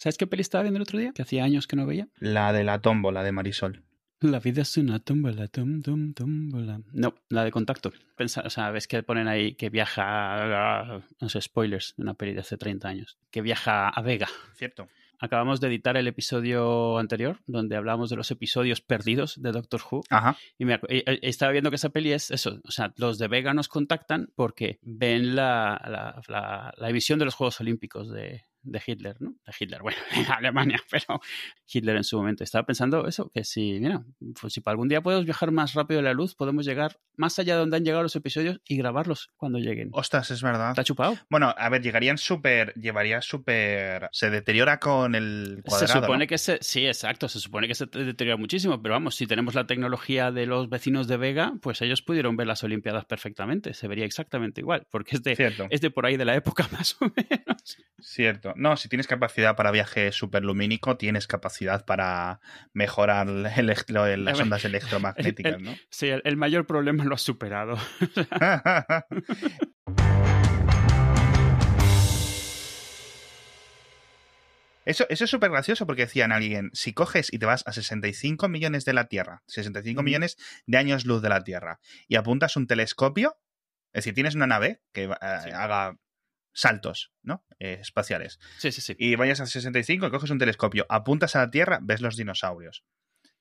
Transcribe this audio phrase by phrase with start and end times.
[0.00, 1.12] ¿Sabes qué peli estaba viendo el otro día?
[1.14, 2.08] Que hacía años que no veía.
[2.18, 3.82] La de la tómbola de Marisol.
[4.22, 6.80] La vida es una tómbola, tum, tum, tómbola.
[6.92, 7.92] No, la de contacto.
[8.16, 12.32] Pensa, o sea, ves que ponen ahí que viaja, no sé, spoilers, de una peli
[12.32, 14.28] de hace 30 años, que viaja a Vega.
[14.54, 14.88] Cierto.
[15.22, 20.02] Acabamos de editar el episodio anterior, donde hablamos de los episodios perdidos de Doctor Who.
[20.08, 20.34] Ajá.
[20.56, 22.58] Y me, y- y estaba viendo que esa peli es eso.
[22.64, 27.26] O sea, los de Vega nos contactan porque ven la, la, la- la emisión de
[27.26, 29.34] los Juegos Olímpicos de, de Hitler, ¿no?
[29.46, 29.98] De Hitler, bueno,
[30.28, 31.20] de Alemania, pero
[31.66, 32.44] Hitler en su momento.
[32.44, 34.04] Estaba pensando eso, que si, mira,
[34.40, 37.38] pues si para algún día podemos viajar más rápido de la luz, podemos llegar más
[37.38, 39.90] allá de donde han llegado los episodios y grabarlos cuando lleguen.
[39.92, 40.70] Ostras, es verdad.
[40.70, 41.16] ¿Está chupado?
[41.28, 42.72] Bueno, a ver, llegarían súper.
[42.74, 44.08] Llevaría súper.
[44.12, 45.86] Se deteriora con el cuadrado.
[45.86, 46.28] se supone ¿no?
[46.28, 49.66] que se, sí, exacto, se supone que se deteriora muchísimo, pero vamos, si tenemos la
[49.66, 54.04] tecnología de los vecinos de Vega, pues ellos pudieron ver las Olimpiadas perfectamente, se vería
[54.04, 57.04] exactamente igual, porque es de, Cierto, es de por ahí de la época más o
[57.04, 57.76] menos.
[57.98, 58.49] cierto.
[58.56, 62.40] No, si tienes capacidad para viaje superlumínico, tienes capacidad para
[62.72, 65.76] mejorar el- el- las ondas electromagnéticas, ¿no?
[65.90, 67.76] Sí, el, mayor problema lo has superado.
[74.86, 78.48] Eso, eso es súper gracioso porque decían alguien, si coges y te vas a 65
[78.48, 80.04] millones de la Tierra, 65 Ujú.
[80.04, 83.36] millones de años luz de la Tierra, y apuntas un telescopio,
[83.92, 85.08] es decir, tienes una nave que eh,
[85.44, 85.50] Sí.
[85.50, 85.96] haga
[86.52, 87.44] saltos ¿no?
[87.58, 88.94] Eh, espaciales, Sí, sí, sí.
[88.98, 92.84] y vayas a 65 y coges un telescopio, apuntas a la Tierra, ves los dinosaurios.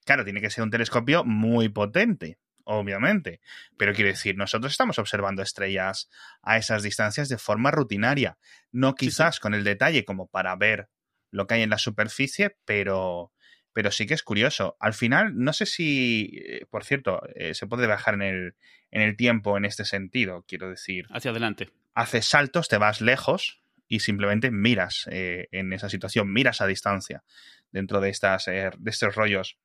[0.06, 3.42] Claro, tiene que ser un telescopio muy potente, obviamente,
[3.78, 6.10] pero quiero decir, nosotros estamos observando estrellas
[6.42, 8.38] a esas distancias de forma rutinaria,
[8.72, 9.06] no Sí, sí.
[9.08, 10.90] quizás con el detalle como para ver
[11.32, 13.32] lo que hay en la superficie, pero,
[13.74, 14.78] pero sí que es curioso.
[14.80, 18.56] Al final, no sé si, eh, por cierto, eh, se puede viajar en el,
[18.92, 21.70] en el tiempo en este sentido, quiero decir, Hacia adelante.
[21.94, 27.24] Haces saltos, te vas lejos y simplemente miras eh, en esa situación, miras a distancia
[27.72, 29.58] dentro de, estas, eh, de estos rollos.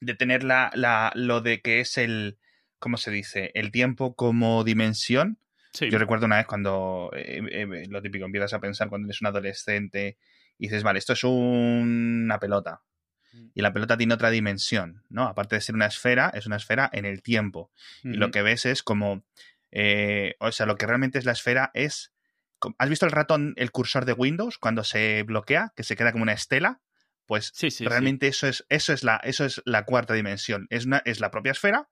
[0.00, 2.38] De tener la, la, lo de que es el,
[2.78, 3.50] ¿cómo se dice?
[3.54, 5.38] El tiempo como dimensión.
[5.72, 5.88] Sí.
[5.90, 10.18] Yo recuerdo una vez cuando, eh, lo típico, empiezas a pensar cuando eres un adolescente
[10.58, 12.82] y dices, vale, esto es un- una pelota.
[13.54, 15.22] Y la pelota tiene otra dimensión, ¿no?
[15.24, 17.70] Aparte de ser una esfera, es una esfera en el tiempo.
[18.04, 19.24] Y lo que ves es como.
[19.72, 22.12] Eh, o sea, lo que realmente es la esfera es.
[22.78, 26.22] ¿Has visto el ratón, el cursor de Windows, cuando se bloquea, que se queda como
[26.22, 26.80] una estela?
[27.26, 27.84] Pues Sí, sí, sí.
[27.86, 30.66] realmente eso es, eso es la, eso es la cuarta dimensión.
[30.70, 31.88] Es, una, es la propia esfera,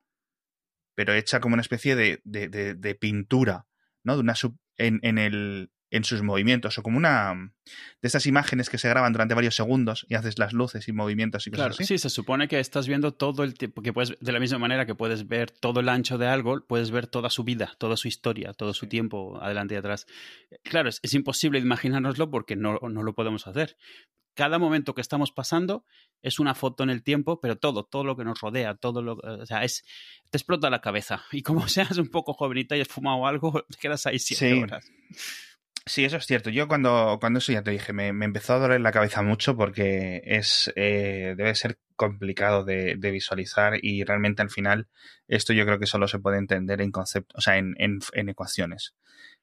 [0.94, 3.66] pero hecha como una especie de, de, de- de pintura,
[4.04, 4.14] ¿no?
[4.14, 7.34] De una sub- en, en el, en sus movimientos, o como una
[7.64, 11.46] de estas imágenes que se graban durante varios segundos y haces las luces y movimientos
[11.46, 11.84] y cosas Claro, así.
[11.84, 14.86] sí, se supone que estás viendo todo el tiempo, que puedes, de la misma manera
[14.86, 18.06] que puedes ver todo el ancho de algo, puedes ver toda su vida, toda su
[18.08, 18.88] historia, todo su Sí.
[18.90, 20.06] tiempo adelante y atrás.
[20.62, 23.76] Claro, es, es imposible imaginárnoslo porque no, no lo podemos hacer.
[24.34, 25.84] Cada momento que estamos pasando
[26.22, 29.14] es una foto en el tiempo, pero todo, todo lo que nos rodea, todo lo,
[29.14, 29.84] o sea, es,
[30.30, 31.24] te explota la cabeza.
[31.32, 34.62] Y como seas un poco jovenita y has fumado algo, te quedas ahí siete Sí.
[34.62, 34.88] horas.
[35.86, 36.50] Sí, eso es cierto.
[36.50, 39.56] Yo cuando, cuando eso ya te dije, me, me empezó a doler la cabeza mucho
[39.56, 44.88] porque es eh, debe ser complicado de, de visualizar y realmente al final
[45.26, 48.28] esto yo creo que solo se puede entender en conceptos, o sea, en, en, en
[48.28, 48.94] ecuaciones.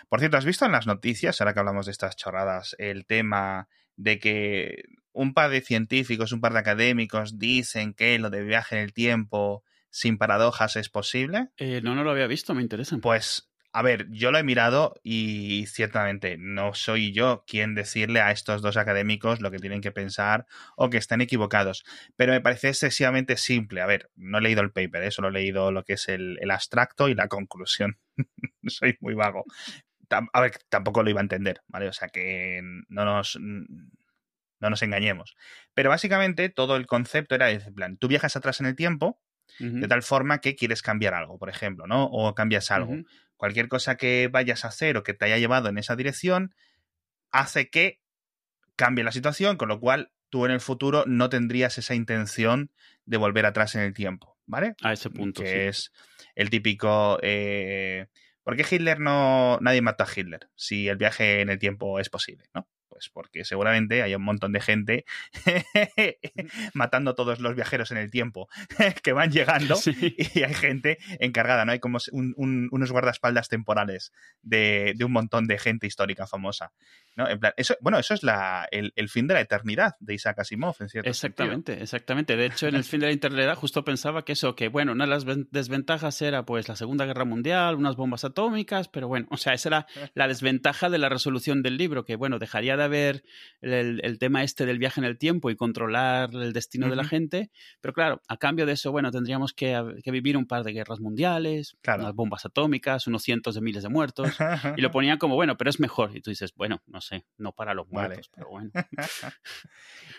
[0.09, 3.67] Por cierto, ¿has visto en las noticias, ahora que hablamos de estas chorradas, el tema
[3.95, 8.77] de que un par de científicos, un par de académicos dicen que lo de viaje
[8.77, 11.49] en el tiempo sin paradojas es posible?
[11.57, 12.97] Eh, no, no lo había visto, me interesa.
[12.99, 18.31] Pues, a ver, yo lo he mirado y ciertamente no soy yo quien decirle a
[18.31, 21.85] estos dos académicos lo que tienen que pensar o que están equivocados,
[22.15, 23.81] pero me parece excesivamente simple.
[23.81, 25.11] A ver, no he leído el paper, ¿eh?
[25.11, 27.99] solo he leído lo que es el, el abstracto y la conclusión.
[28.65, 29.45] soy muy vago.
[30.09, 31.87] A ver, tampoco lo iba a entender, ¿vale?
[31.87, 35.35] O sea que no nos, no nos engañemos.
[35.75, 39.21] Pero básicamente todo el concepto era, en plan, tú viajas atrás en el tiempo
[39.59, 42.05] de tal forma que quieres cambiar algo, por ejemplo, ¿no?
[42.05, 42.95] O cambias algo.
[43.37, 46.53] Cualquier cosa que vayas a hacer o que te haya llevado en esa dirección
[47.31, 47.99] hace que
[48.75, 52.71] cambie la situación, con lo cual tú en el futuro no tendrías esa intención
[53.05, 54.75] de volver atrás en el tiempo, ¿vale?
[54.81, 55.55] A ese punto, que sí.
[55.55, 55.91] es
[56.35, 57.19] el típico...
[57.21, 58.07] eh,
[58.43, 59.57] ¿Por qué Hitler no...
[59.61, 62.67] nadie mató a Hitler si el viaje en el tiempo es posible, ¿no?
[62.97, 65.05] Pues porque seguramente hay un montón de gente
[66.73, 68.49] matando a todos los viajeros en el tiempo
[69.03, 70.15] que van llegando Sí.
[70.33, 71.73] y hay gente encargada, ¿no?
[71.73, 76.71] Hay como un- un- unos guardaespaldas temporales de, de un montón de gente histórica famosa.
[77.17, 77.27] ¿No?
[77.27, 80.75] En plan, eso, bueno, eso es la, el, fin de la eternidad de Isaac Asimov,
[80.79, 82.37] en cierto Exactamente, exactamente.
[82.37, 85.05] De hecho, en el fin de la eternidad justo pensaba que eso, que bueno, una
[85.05, 89.37] de las desventajas era pues la Segunda Guerra Mundial, unas bombas atómicas, pero bueno, o
[89.37, 93.23] sea, esa era la desventaja de la resolución del libro, que bueno, dejaría de haber
[93.61, 97.49] el, tema este del viaje en el tiempo y controlar el destino de la gente,
[97.81, 99.75] pero claro, a cambio de eso, bueno, tendríamos que,
[100.05, 104.29] vivir un par de guerras mundiales, unas bombas atómicas, unos cientos de miles de muertos,
[104.77, 106.15] y lo ponía como, bueno, pero es mejor.
[106.15, 107.06] Y tú dices, bueno, no sé,
[107.37, 108.71] no para los muertos, pero bueno.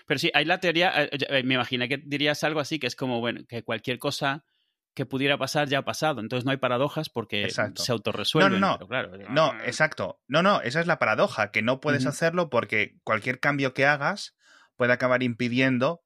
[0.06, 2.96] pero sí, hay la teoría, eh, eh, me imaginé que dirías algo así, que es
[2.96, 4.44] como, bueno, que cualquier cosa
[4.94, 6.20] que pudiera pasar ya ha pasado.
[6.20, 8.58] Entonces no hay paradojas porque se autorresuelven.
[8.58, 10.20] No, no, claro, no, exacto.
[10.26, 14.36] No, no, esa es la paradoja, que no puedes hacerlo porque cualquier cambio que hagas
[14.74, 16.02] puede acabar impidiendo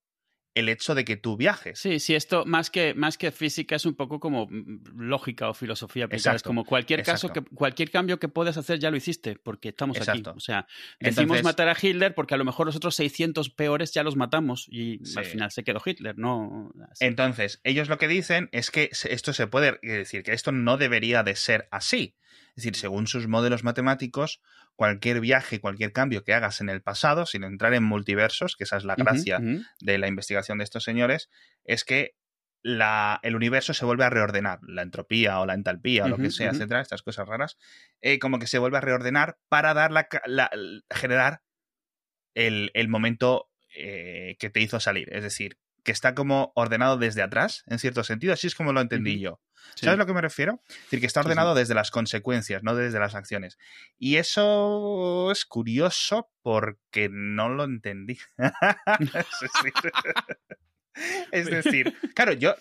[0.54, 1.78] el hecho de que tú viajes.
[1.78, 5.54] Sí, sí, esto más que, más que física es un poco como mm, lógica o
[5.54, 6.08] filosofía.
[6.10, 9.96] es como cualquier caso, que, cualquier cambio que puedas hacer ya lo hiciste, porque estamos
[10.06, 10.22] aquí.
[10.34, 10.66] O sea,
[11.00, 14.66] decimos matar a Hitler porque a lo mejor los otros 600 peores ya los matamos
[14.70, 16.72] y al final se quedó Hitler, ¿no?
[17.00, 21.22] Entonces, ellos lo que dicen es que esto se puede decir, que esto no debería
[21.22, 22.16] de ser así.
[22.54, 24.43] Es decir, según sus modelos matemáticos,
[24.77, 28.77] cualquier viaje, cualquier cambio que hagas en el pasado, sin entrar en multiversos, que esa
[28.77, 29.41] es la gracia
[29.81, 31.29] de la investigación de estos señores,
[31.65, 32.15] es que
[32.63, 36.31] la, el universo se vuelve a reordenar, la entropía o la entalpía o lo que
[36.31, 37.59] sea, etcétera, estas cosas raras,
[38.01, 40.09] eh, como que se vuelve a reordenar para dar la,
[40.91, 41.43] generar
[42.35, 45.13] el, momento eh, que te hizo salir.
[45.13, 48.81] Es decir, que está como ordenado desde atrás, en cierto sentido, así es como lo
[48.81, 49.40] entendí yo.
[49.75, 50.61] ¿Sabes a lo que me refiero?
[50.69, 53.58] Es decir, que está ordenado desde las consecuencias, no desde las acciones.
[53.99, 58.19] Y eso es curioso porque no lo entendí.
[61.32, 62.55] es decir, claro, yo,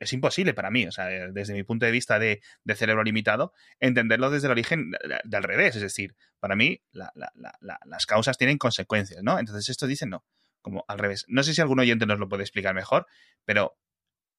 [0.00, 2.40] es imposible para mí, o sea, desde mi punto de vista de,
[2.74, 4.92] cerebro limitado, entenderlo desde el origen
[5.24, 5.76] del revés.
[5.76, 9.38] Es decir, para mí las causas tienen consecuencias, ¿no?
[9.38, 10.24] Entonces esto dice no,
[10.66, 11.24] como al revés.
[11.28, 13.06] No sé si algún oyente nos lo puede explicar mejor,
[13.44, 13.78] pero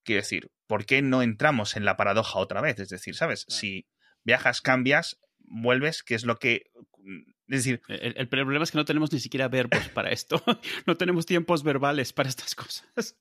[0.03, 2.77] quiero decir, ¿por qué no entramos en la paradoja otra vez?
[2.79, 3.45] Es decir, ¿sabes?
[3.47, 3.87] Si
[4.25, 6.65] viajas, cambias, vuelves, que es lo que...
[6.97, 7.81] Mm, es decir...
[7.87, 10.43] El, problema es que no tenemos ni siquiera verbos para esto.
[10.85, 13.17] no tenemos tiempos verbales para estas cosas.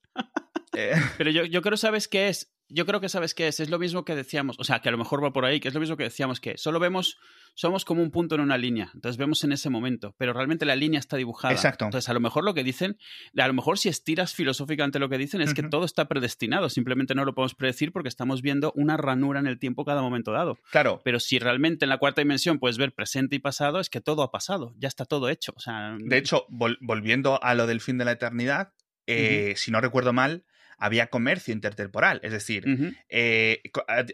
[0.73, 0.97] Eh.
[1.17, 2.56] Pero yo, yo creo, ¿sabes qué es?
[2.69, 3.61] Yo creo que sabes qué es.
[3.61, 5.69] Es lo mismo que decíamos, o sea, que a lo mejor va por ahí, que
[5.69, 7.19] es lo mismo que decíamos que solo vemos
[7.57, 8.91] somos como un punto en una línea.
[8.95, 11.55] Entonces vemos en ese momento, pero realmente la línea está dibujada.
[11.55, 11.87] Exacto.
[11.87, 12.99] Entonces a lo mejor lo que dicen,
[13.37, 17.15] a lo mejor si estiras filosóficamente lo que dicen es que todo está predestinado, simplemente
[17.15, 20.59] no lo podemos predecir porque estamos viendo una ranura en el tiempo cada momento dado.
[20.71, 21.01] Claro.
[21.03, 24.23] Pero si realmente en la cuarta dimensión puedes ver presente y pasado, es que todo
[24.23, 25.55] ha pasado, ya está todo hecho.
[25.57, 28.75] O sea, de hecho, volviendo a lo del fin de la eternidad,
[29.07, 30.45] eh, si no recuerdo mal,
[30.79, 32.21] había comercio intertemporal.
[32.23, 32.65] Es decir,
[33.09, 33.63] eh,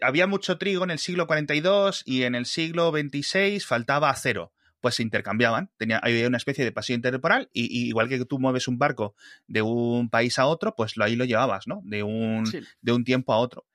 [0.01, 4.53] había mucho trigo en el siglo 42 y en el siglo 26 faltaba acero.
[4.79, 8.67] Pues se intercambiaban, tenía, había una especie de pasillo intertemporal y, igual que tú mueves
[8.67, 9.15] un barco
[9.47, 11.79] de un país a otro, pues ahí lo llevabas, ¿no?
[11.85, 12.43] De un,
[12.81, 13.65] de un tiempo a otro.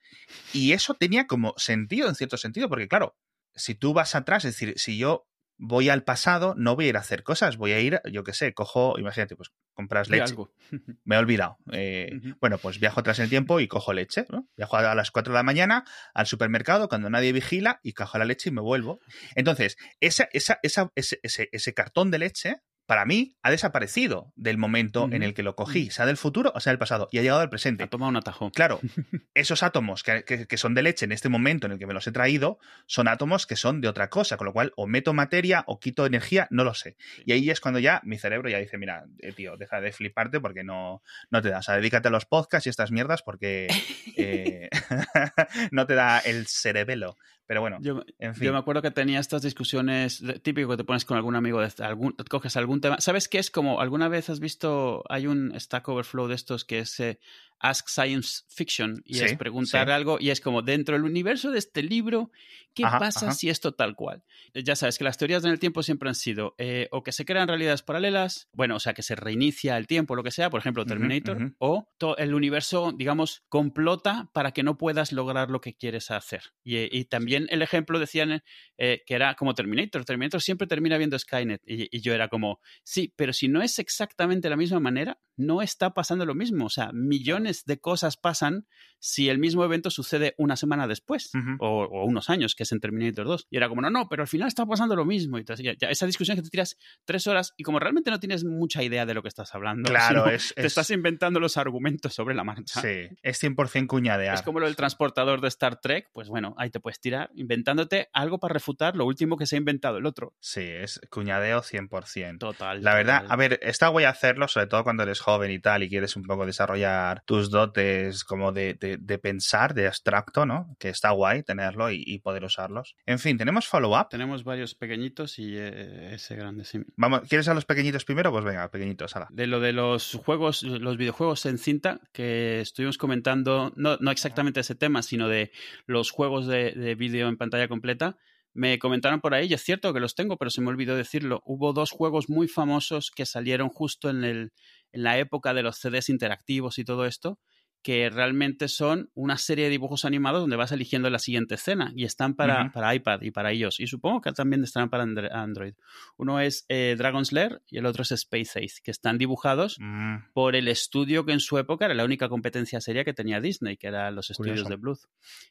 [0.53, 3.17] Y eso tenía como sentido, en cierto sentido, porque claro,
[3.55, 5.27] si tú vas atrás, es decir, si yo
[5.59, 8.33] voy al pasado, no voy a ir a hacer cosas, voy a ir, yo qué
[8.33, 10.33] sé, cojo, imagínate, pues compras leche.
[11.03, 11.57] Me he olvidado.
[11.71, 14.25] Eh, bueno, pues viajo atrás en el tiempo y cojo leche.
[14.55, 15.83] Viajo a las 4 de la mañana
[16.13, 18.99] al supermercado cuando nadie vigila y cojo la leche y me vuelvo.
[19.35, 25.09] Entonces, esa, esa, esa, ese, ese cartón de leche para mí, ha desaparecido del momento
[25.11, 27.39] en el que lo cogí, sea del futuro o sea del pasado, y ha llegado
[27.39, 27.83] al presente.
[27.83, 28.49] Ha tomado un atajo.
[28.49, 28.79] Claro,
[29.35, 32.11] esos átomos que, son de leche en este momento en el que me los he
[32.11, 32.57] traído,
[32.87, 36.07] son átomos que son de otra cosa, con lo cual o meto materia o quito
[36.07, 36.97] energía, no lo sé.
[37.25, 40.39] Y ahí es cuando ya mi cerebro ya dice, mira, eh, tío, deja de fliparte
[40.39, 41.59] porque no, no te da.
[41.59, 43.67] O sea, dedícate a los podcasts y estas mierdas porque
[44.17, 44.67] eh,
[45.71, 47.17] no te da el cerebelo.
[47.49, 51.35] Pero bueno, yo, me acuerdo que tenía estas discusiones, típico que te pones con algún
[51.35, 53.01] amigo, de algún, coges algún tema.
[53.01, 56.77] ¿Sabes qué es como, alguna vez has visto, hay un Stack Overflow de estos que
[56.77, 57.19] es eh,
[57.59, 61.83] Ask Science Fiction y es preguntar algo y es como dentro del universo de este
[61.83, 62.31] libro,
[62.73, 64.23] ¿qué pasa si esto tal cual?
[64.53, 67.25] Ya sabes que las teorías en el tiempo siempre han sido eh, o que se
[67.25, 70.59] crean realidades paralelas, bueno, o sea, que se reinicia el tiempo, lo que sea, por
[70.59, 71.87] ejemplo, Terminator, o
[72.17, 76.53] el universo, digamos, complota para que no puedas lograr lo que quieres hacer.
[76.63, 78.43] Y, también el ejemplo decían
[78.77, 80.05] eh, que era como Terminator.
[80.05, 83.79] Terminator siempre termina viendo Skynet y, y yo era como, sí, pero si no es
[83.79, 86.65] exactamente la misma manera, no está pasando lo mismo.
[86.65, 88.67] O sea, millones de cosas pasan
[88.99, 93.25] si el mismo evento sucede una semana después o, unos años, que es en Terminator
[93.25, 93.47] 2.
[93.49, 95.39] Y era como, no, no, pero al final está pasando lo mismo.
[95.39, 98.83] Y ya, esa discusión que te tiras tres horas y como realmente no tienes mucha
[98.83, 102.81] idea de lo que estás hablando, claro, te estás inventando los argumentos sobre la marcha.
[102.81, 104.35] Sí, es 100% cuñadear.
[104.35, 108.09] Es como lo del transportador de Star Trek, pues bueno, ahí te puedes tirar inventándote
[108.11, 110.35] algo para refutar lo último que se ha inventado el otro.
[110.41, 112.39] Sí, es cuñadeo 100%.
[112.39, 112.83] Total.
[112.83, 115.89] La verdad, a ver, está guay hacerlo, sobre todo cuando eres joven y tal y
[115.89, 120.75] quieres un poco desarrollar tus dotes como de de, pensar, de abstracto, ¿no?
[120.79, 122.95] Que está guay tenerlo y, poder usarlos.
[123.05, 124.09] En fin, ¿tenemos follow-up?
[124.09, 126.79] Tenemos varios pequeñitos y eh, ese grande, sí.
[126.95, 128.31] Vamos, ¿quieres a los pequeñitos primero?
[128.31, 129.27] Pues venga, pequeñitos, ala.
[129.31, 134.59] De lo de los juegos, los videojuegos en cinta, que estuvimos comentando, no, no exactamente
[134.59, 135.51] ese tema, sino de
[135.85, 138.17] los juegos de, de vídeo en pantalla completa.
[138.53, 141.41] Me comentaron por ahí, y es cierto que los tengo, pero se me olvidó decirlo.
[141.45, 144.51] Hubo dos juegos muy famosos que salieron justo en, el,
[144.91, 147.39] en la época de los CDs interactivos y todo esto,
[147.81, 152.03] que realmente son una serie de dibujos animados donde vas eligiendo la siguiente escena y
[152.03, 153.79] están para, para iPad y para iOS.
[153.79, 155.73] Y supongo que también estarán para Android.
[156.17, 160.31] Uno es eh, Dragon's Lair y el otro es Space Ace, que están dibujados mm.
[160.33, 163.77] por el estudio que en su época era la única competencia seria que tenía Disney,
[163.77, 164.99] que eran los estudios de Bluth.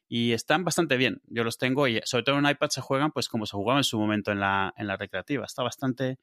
[0.07, 1.23] Y están bastante bien.
[1.29, 3.85] Yo los tengo y sobre todo en iPad se juegan pues como se jugaba en
[3.85, 5.47] su momento en la, en la recreativa.
[5.47, 6.19] Está bastante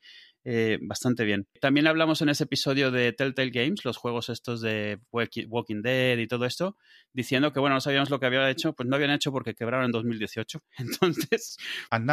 [0.48, 1.48] eh, bastante bien.
[1.60, 6.28] También hablamos en ese episodio de Telltale Games, los juegos estos de Walking Dead y
[6.28, 6.78] todo esto,
[7.14, 9.86] diciendo que, bueno, no sabíamos lo que habían hecho, pues no habían hecho porque quebraron
[9.86, 10.62] en 2018.
[10.78, 11.58] Entonces,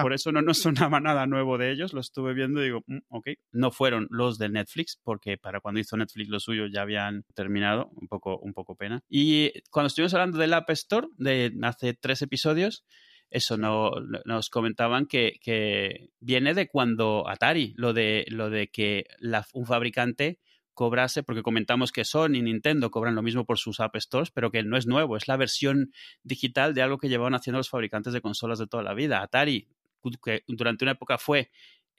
[0.00, 2.98] por eso no nos sonaba nada nuevo de ellos, lo estuve viendo y digo, mm,
[3.08, 7.24] ok, no fueron los de Netflix, porque para cuando hizo Netflix lo suyo ya habían
[7.34, 9.02] terminado, un poco, un poco pena.
[9.08, 12.84] Y cuando estuvimos hablando del App Store, de hace tres episodios,
[13.32, 13.92] eso no,
[14.24, 19.06] nos comentaban que, viene de cuando Atari, lo de, lo de que
[19.54, 20.38] un fabricante
[20.74, 24.50] cobrase, porque comentamos que Sony y Nintendo cobran lo mismo por sus App Stores, pero
[24.50, 28.12] que no es nuevo, es la versión digital de algo que llevaban haciendo los fabricantes
[28.12, 29.22] de consolas de toda la vida.
[29.22, 29.68] Atari,
[30.24, 31.50] que durante una época fue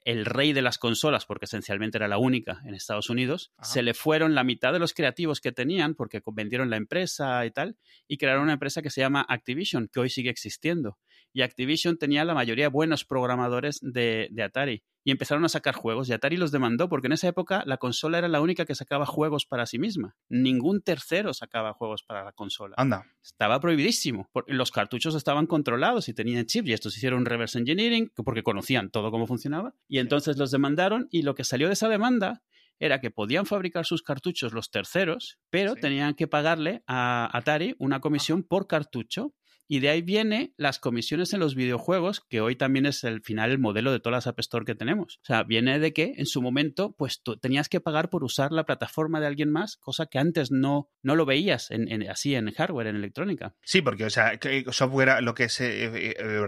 [0.04, 3.94] el rey de las consolas, porque esencialmente era la única en Estados Unidos, se le
[3.94, 8.18] fueron la mitad de los creativos que tenían, porque vendieron la empresa y tal, y
[8.18, 10.98] crearon una empresa que se llama Activision, que hoy sigue existiendo.
[11.32, 16.08] Y Activision tenía la mayoría de buenos programadores de, Atari y empezaron a sacar juegos
[16.08, 19.04] y Atari los demandó porque en esa época la consola era la única que sacaba
[19.04, 20.16] juegos para sí misma.
[20.28, 22.74] Ningún tercero sacaba juegos para la consola.
[22.78, 23.06] Anda.
[23.22, 24.30] Estaba prohibidísimo.
[24.46, 29.10] Los cartuchos estaban controlados y tenían chips y estos hicieron reverse engineering porque conocían todo
[29.10, 32.42] cómo funcionaba y entonces los demandaron y lo que salió de esa demanda
[32.78, 38.00] era que podían fabricar sus cartuchos los terceros, pero tenían que pagarle a Atari una
[38.00, 39.32] comisión por cartucho
[39.66, 43.50] y de ahí viene las comisiones en los videojuegos, que hoy también es el final
[43.50, 45.18] el modelo de todas las App Store que tenemos.
[45.22, 48.52] O sea, viene de que en su momento, pues tú tenías que pagar por usar
[48.52, 52.50] la plataforma de alguien más, cosa que antes no, no lo veías en, así en
[52.52, 53.54] hardware, en electrónica.
[53.62, 54.38] Sí, porque, o sea,
[54.70, 56.46] software, lo que es eh, eh,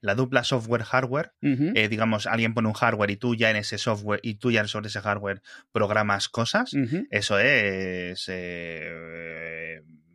[0.00, 4.20] la dupla software-hardware, eh, digamos, alguien pone un hardware y tú ya en ese software
[4.22, 6.70] y tú ya sobre ese hardware programas cosas,
[7.10, 8.28] eso es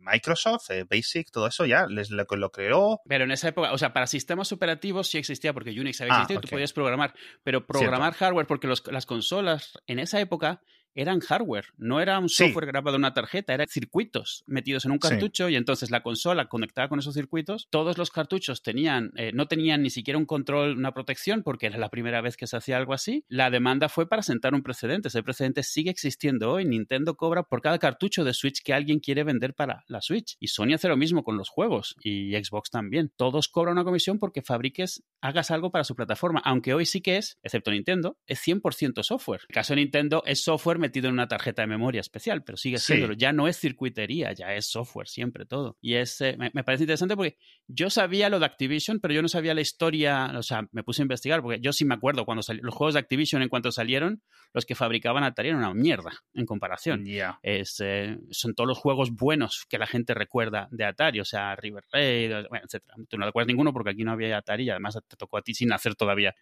[0.02, 3.00] Microsoft, eh, Basic, todo eso ya les lo, lo, creó.
[3.06, 6.16] Pero en esa época, o sea, para sistemas operativos sí existía, porque Unix había ah,
[6.18, 10.62] existido y tú podías programar, pero programar hardware, porque las consolas en esa época
[10.94, 14.98] eran hardware, no era un software grabado en una tarjeta, eran circuitos metidos en un
[14.98, 19.46] cartucho y entonces la consola conectada con esos circuitos, todos los cartuchos tenían, eh, no
[19.46, 22.76] tenían ni siquiera un control, una protección, porque era la primera vez que se hacía
[22.76, 23.24] algo así.
[23.28, 26.64] La demanda fue para sentar un precedente, ese precedente sigue existiendo hoy.
[26.64, 30.48] Nintendo cobra por cada cartucho de Switch que alguien quiere vender para la Switch y
[30.48, 33.12] Sony hace lo mismo con los juegos y Xbox también.
[33.16, 37.16] Todos cobran una comisión porque fabriques, hagas algo para su plataforma, aunque hoy sí que
[37.16, 39.40] es, excepto Nintendo, es 100% software.
[39.42, 42.58] En el caso de Nintendo es software metido en una tarjeta de memoria especial, pero
[42.58, 45.78] sigue siendo, ya no es circuitería, ya es software siempre todo.
[45.80, 49.28] Y es, eh, me, parece interesante porque yo sabía lo de Activision, pero yo no
[49.28, 52.42] sabía la historia, o sea, me puse a investigar porque yo sí me acuerdo cuando
[52.42, 54.22] salieron los juegos de Activision en cuanto salieron,
[54.52, 57.04] los que fabricaban Atari eran una mierda en comparación.
[57.42, 61.56] Es, eh, son todos los juegos buenos que la gente recuerda de Atari, o sea,
[61.56, 62.94] River Raid, bueno, etcétera.
[63.08, 65.54] Tú no recuerdas ninguno porque aquí no había Atari y además te tocó a ti
[65.54, 66.34] sin hacer todavía.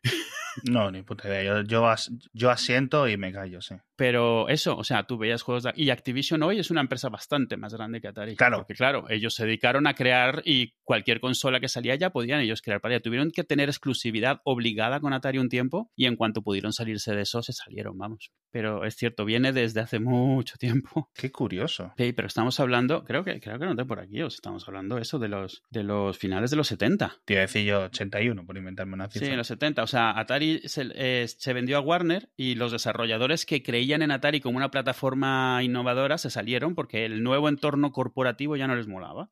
[0.71, 1.63] No, ni puta idea.
[1.63, 1.95] Yo,
[2.33, 3.77] yo, asiento y me callo, sí.
[3.97, 5.73] Pero eso, o sea, tú veías juegos de...
[5.77, 8.37] Y Activision hoy es una empresa bastante más grande que Atari.
[8.37, 8.59] Claro.
[8.59, 12.63] Porque claro, ellos se dedicaron a crear y cualquier consola que salía ya podían ellos
[12.63, 13.03] crear para ella.
[13.03, 17.23] Tuvieron que tener exclusividad obligada con Atari un tiempo y en cuanto pudieron salirse de
[17.23, 18.31] eso se salieron, vamos.
[18.51, 21.11] Pero es cierto, viene desde hace mucho tiempo.
[21.15, 21.93] Qué curioso.
[21.97, 24.99] Sí, pero estamos hablando, creo que creo que no te por aquí, os estamos hablando
[24.99, 27.19] eso de los de los finales de los 70.
[27.25, 29.27] Te iba a decir yo 81 por inventarme una cifra.
[29.27, 32.73] Sí, en los 70, o sea, Atari se, eh, se vendió a Warner y los
[32.73, 37.49] desarrolladores que creían en Atari Atari como una plataforma innovadora se salieron porque el nuevo
[37.49, 39.31] entorno corporativo ya no les molaba.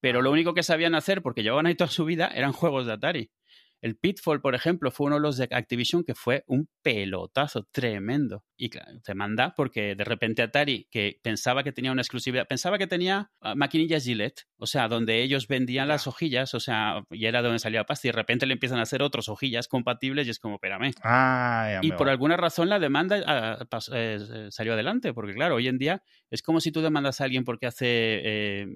[0.00, 2.92] Pero lo único que sabían hacer, porque llevaban ahí toda su vida, eran juegos de
[2.92, 3.30] Atari.
[3.80, 8.44] El Pitfall, por ejemplo, fue uno de los de Activision que fue un pelotazo tremendo.
[8.56, 12.78] Y claro, te manda porque de repente Atari, que pensaba que tenía una exclusividad, pensaba
[12.78, 17.26] que tenía ah, maquinillas Gillette, o sea, donde ellos vendían las hojillas, o sea, y
[17.26, 20.30] era donde salía pasta, y de repente le empiezan a hacer otros hojillas compatibles y
[20.30, 20.92] es como, espérame.
[21.02, 25.78] Ah, y por alguna razón la demanda ah, eh, salió adelante, porque claro, hoy en
[25.78, 28.66] día es como si tú demandas a alguien porque hace eh,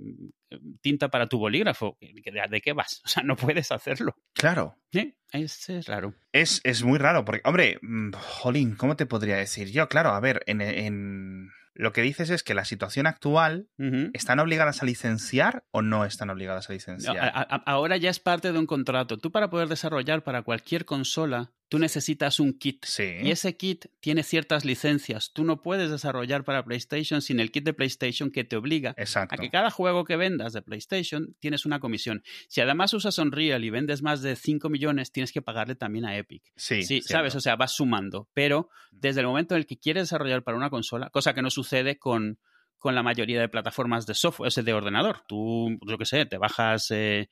[0.80, 1.98] tinta para tu bolígrafo.
[2.00, 3.00] ¿De qué vas?
[3.04, 4.14] O sea, no puedes hacerlo.
[4.34, 4.76] Claro.
[4.92, 6.14] Sí, es, raro.
[6.32, 9.88] Es, es, muy raro, porque, hombre, mm, jolín, ¿cómo te podría decir yo?
[9.88, 13.68] Claro, a ver, en, en lo que dices es que la situación actual,
[14.12, 17.32] ¿están obligadas a licenciar o no están obligadas a licenciar?
[17.64, 19.18] ahora ya es parte de un contrato.
[19.18, 22.84] Tú para poder desarrollar para cualquier consola tú necesitas un kit.
[22.98, 25.32] Y ese kit tiene ciertas licencias.
[25.32, 29.36] Tú no puedes desarrollar para PlayStation sin el kit de PlayStation que te obliga a
[29.36, 32.24] que cada juego que vendas de PlayStation tienes una comisión.
[32.48, 36.16] Si además usas Unreal y vendes más de 5 millones, tienes que pagarle también a
[36.16, 36.42] Epic.
[36.56, 37.36] Sí, sí ¿sabes?
[37.36, 38.28] O sea, vas sumando.
[38.34, 41.50] Pero desde el momento en el que quieres desarrollar para una consola, cosa que no
[41.50, 42.40] sucede con
[42.80, 45.22] con la mayoría de plataformas de software, ese de ordenador.
[45.28, 47.30] Tú, yo qué sé, te bajas, eh,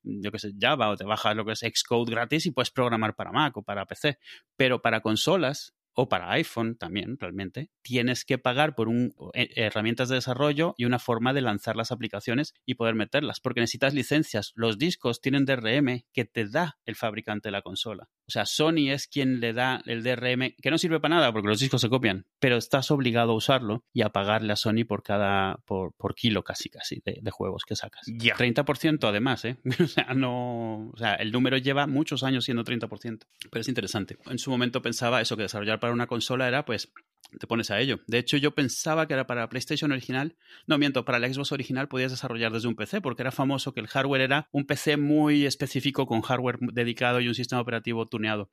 [0.60, 3.62] Java o te bajas lo que es Xcode gratis y puedes programar para Mac o
[3.62, 4.18] para PC.
[4.56, 10.08] Pero para consolas, o para iPhone también, realmente, tienes que pagar por un, eh, herramientas
[10.08, 14.52] de desarrollo y una forma de lanzar las aplicaciones y poder meterlas, porque necesitas licencias.
[14.54, 18.08] Los discos tienen DRM que te da el fabricante de la consola.
[18.28, 21.48] O sea, Sony es quien le da el DRM, que no sirve para nada porque
[21.48, 25.02] los discos se copian, pero estás obligado a usarlo y a pagarle a Sony por
[25.02, 28.06] cada, por, por kilo casi, casi de, juegos que sacas.
[28.06, 29.56] 30% además, ¿eh?
[29.82, 33.20] o sea, no, o sea, el número lleva muchos años siendo 30%,
[33.50, 34.18] pero es interesante.
[34.26, 36.92] En su momento pensaba eso, que desarrollar para una consola era, pues,
[37.38, 38.00] te pones a ello.
[38.06, 40.36] De hecho, yo pensaba que era para PlayStation original.
[40.66, 43.80] No, miento, para la Xbox original podías desarrollar desde un PC, porque era famoso que
[43.80, 48.50] el hardware era un PC muy específico con hardware dedicado y un sistema operativo tuneado.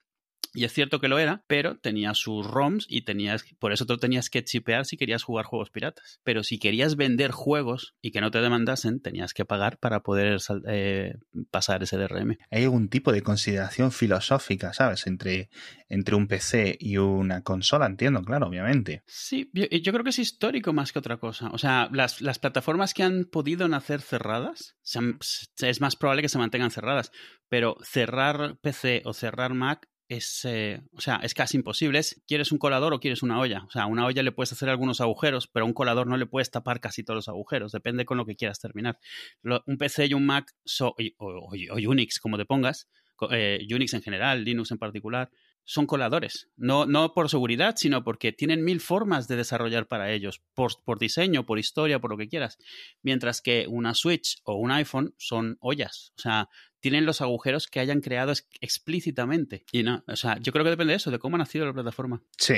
[0.54, 3.98] Y es cierto que lo era, pero tenía sus ROMs y tenías, por eso tú
[3.98, 6.20] tenías que chipear si querías jugar juegos piratas.
[6.24, 10.40] Pero si querías vender juegos y que no te demandasen, tenías que pagar para poder
[10.68, 11.16] eh,
[11.52, 12.38] pasar ese DRM.
[12.52, 15.08] Hay algún tipo de consideración filosófica, ¿sabes?
[15.08, 15.50] Entre,
[15.90, 19.04] entre un PC y una consola, entiendo, claro, obviamente.
[19.08, 21.50] Sí, yo, yo creo que es histórico más que otra cosa.
[21.50, 24.78] O sea, las, las plataformas que han podido nacer cerradas,
[25.62, 27.12] es más probable que se mantengan cerradas,
[27.50, 32.00] pero cerrar PC o cerrar Mac es, eh, o sea, es casi imposible.
[32.28, 33.64] ¿Quieres un colador o quieres una olla?
[33.68, 36.18] O sea, a una olla le puedes hacer algunos agujeros, pero a un colador no
[36.18, 37.72] le puedes tapar casi todos los agujeros.
[37.72, 39.00] Depende con lo que quieras terminar.
[39.44, 40.96] un PC y un Mac o,
[41.88, 42.88] Unix, como te pongas,
[43.32, 45.32] eh, Unix en general, Linux en particular,
[45.66, 46.50] son coladores.
[46.56, 51.00] No, no por seguridad, sino porque tienen mil formas de desarrollar para ellos, por, por,
[51.00, 52.58] diseño, por historia, por lo que quieras.
[53.02, 56.14] Mientras que una Switch o un iPhone son ollas.
[56.18, 56.50] O sea,
[56.80, 59.66] tienen los agujeros que hayan creado explícitamente.
[59.72, 61.74] Y no, o sea, yo creo que depende de eso, de cómo ha nacido la
[61.74, 62.22] plataforma.
[62.38, 62.56] Sí.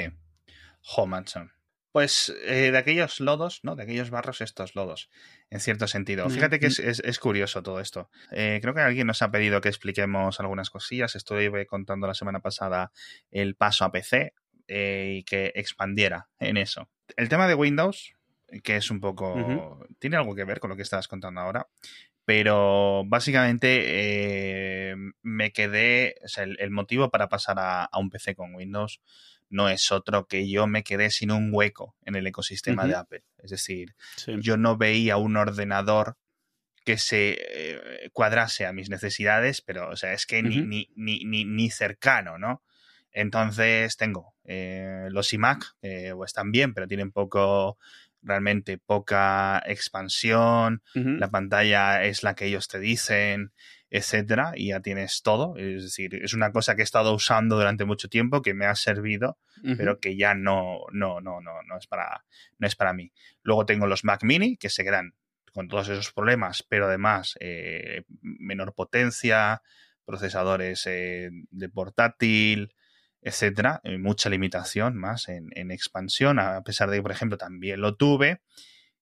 [0.96, 1.57] Homanson.
[1.98, 3.76] Pues eh, de aquellos lodos, ¿no?
[3.76, 5.10] De aquellos barros, estos lodos,
[5.50, 6.30] en cierto sentido.
[6.30, 8.12] Fíjate que es, curioso todo esto.
[8.30, 11.16] Eh, creo que alguien nos ha pedido que expliquemos algunas cosillas.
[11.16, 12.92] Estuve contando la semana pasada
[13.32, 14.36] el paso a PC
[14.68, 16.88] eh, y que expandiera en eso.
[17.16, 18.14] El tema de Windows,
[18.62, 19.84] que es un poco...
[19.98, 21.68] Tiene algo que ver con lo que estabas contando ahora.
[22.26, 28.54] Pero básicamente me quedé, o sea, el, motivo para pasar a, a, un PC con
[28.54, 29.02] Windows
[29.50, 33.24] no es otro que yo me quedé sin un hueco en el ecosistema de Apple.
[33.38, 33.96] Es decir,
[34.40, 36.18] yo no veía un ordenador
[36.84, 41.44] que se eh, cuadrase a mis necesidades, pero, o sea, es que ni, ni, ni,
[41.44, 42.64] ni, cercano, ¿no?
[43.12, 47.78] Entonces tengo eh, los iMac, eh, pues están bien, pero tienen poco,
[48.22, 53.54] realmente poca expansión, la pantalla es la que ellos te dicen,
[53.90, 55.56] etcétera, y ya tienes todo.
[55.58, 58.76] Es decir, es una cosa que he estado usando durante mucho tiempo, que me ha
[58.76, 59.38] servido,
[59.78, 62.26] pero que ya no, no, no, no, no es para,
[62.60, 63.12] no es para mí.
[63.44, 65.14] Luego tengo los Mac Mini, que se quedan
[65.54, 69.62] con todos esos problemas, pero además eh, menor potencia,
[70.06, 72.76] procesadores eh, de portátil,
[73.22, 77.82] etcétera, eh, mucha limitación más en, en, expansión, a pesar de que, por ejemplo, también
[77.82, 78.42] lo tuve.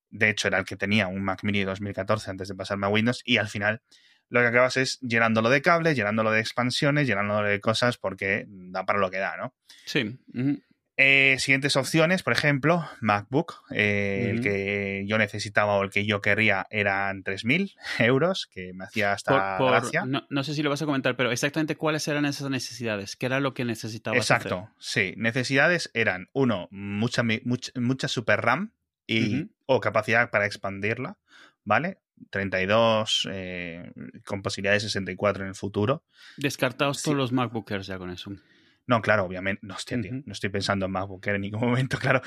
[0.10, 3.21] De hecho, era el que tenía un Mac Mini 2014 antes de pasarme a Windows
[3.26, 3.82] y al final
[4.30, 8.86] lo que acabas es llenándolo de cables, llenándolo de expansiones, llenándolo de cosas porque da
[8.86, 9.54] para lo que da, ¿no?
[9.86, 10.20] Sí.
[10.98, 13.54] Eh, siguientes opciones, por ejemplo, MacBook.
[13.72, 18.86] eh, El que yo necesitaba o el que yo querría eran 3.000 euros, que me
[18.86, 20.06] hacía hasta Por- por- gracia.
[20.06, 23.26] no, no sé si lo vas a comentar, pero exactamente cuáles eran esas necesidades, qué
[23.26, 25.14] era lo que necesitabas Exacto, sí.
[25.18, 28.72] Necesidades eran, uno, mucha, mucha, mucha super RAM
[29.06, 31.18] y, o capacidad para expandirla,
[31.66, 32.00] ¿vale?
[32.30, 33.91] 32 eh,
[34.25, 36.04] con posibilidad de 64 en el futuro.
[36.38, 37.06] Descartados Sí.
[37.06, 38.32] todos los MacBookers ya con eso.
[38.88, 39.62] No, claro, obviamente.
[39.65, 40.23] No, hostia, tío, Ujú.
[40.28, 42.21] no estoy pensando en MacBook Air en ningún momento, claro.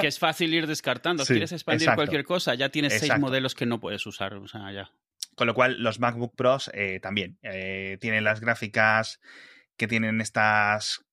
[0.00, 1.24] Que es fácil ir descartando.
[1.24, 1.98] Sí, Quieres expandir exacto.
[2.00, 3.20] cualquier cosa, ya tienes seis Exacto.
[3.26, 4.34] modelos que no puedes usar.
[4.34, 4.90] O sea, ya.
[5.36, 9.20] Con lo cual, los MacBook Pros eh, también eh, tienen las gráficas
[9.76, 11.04] que tienen estas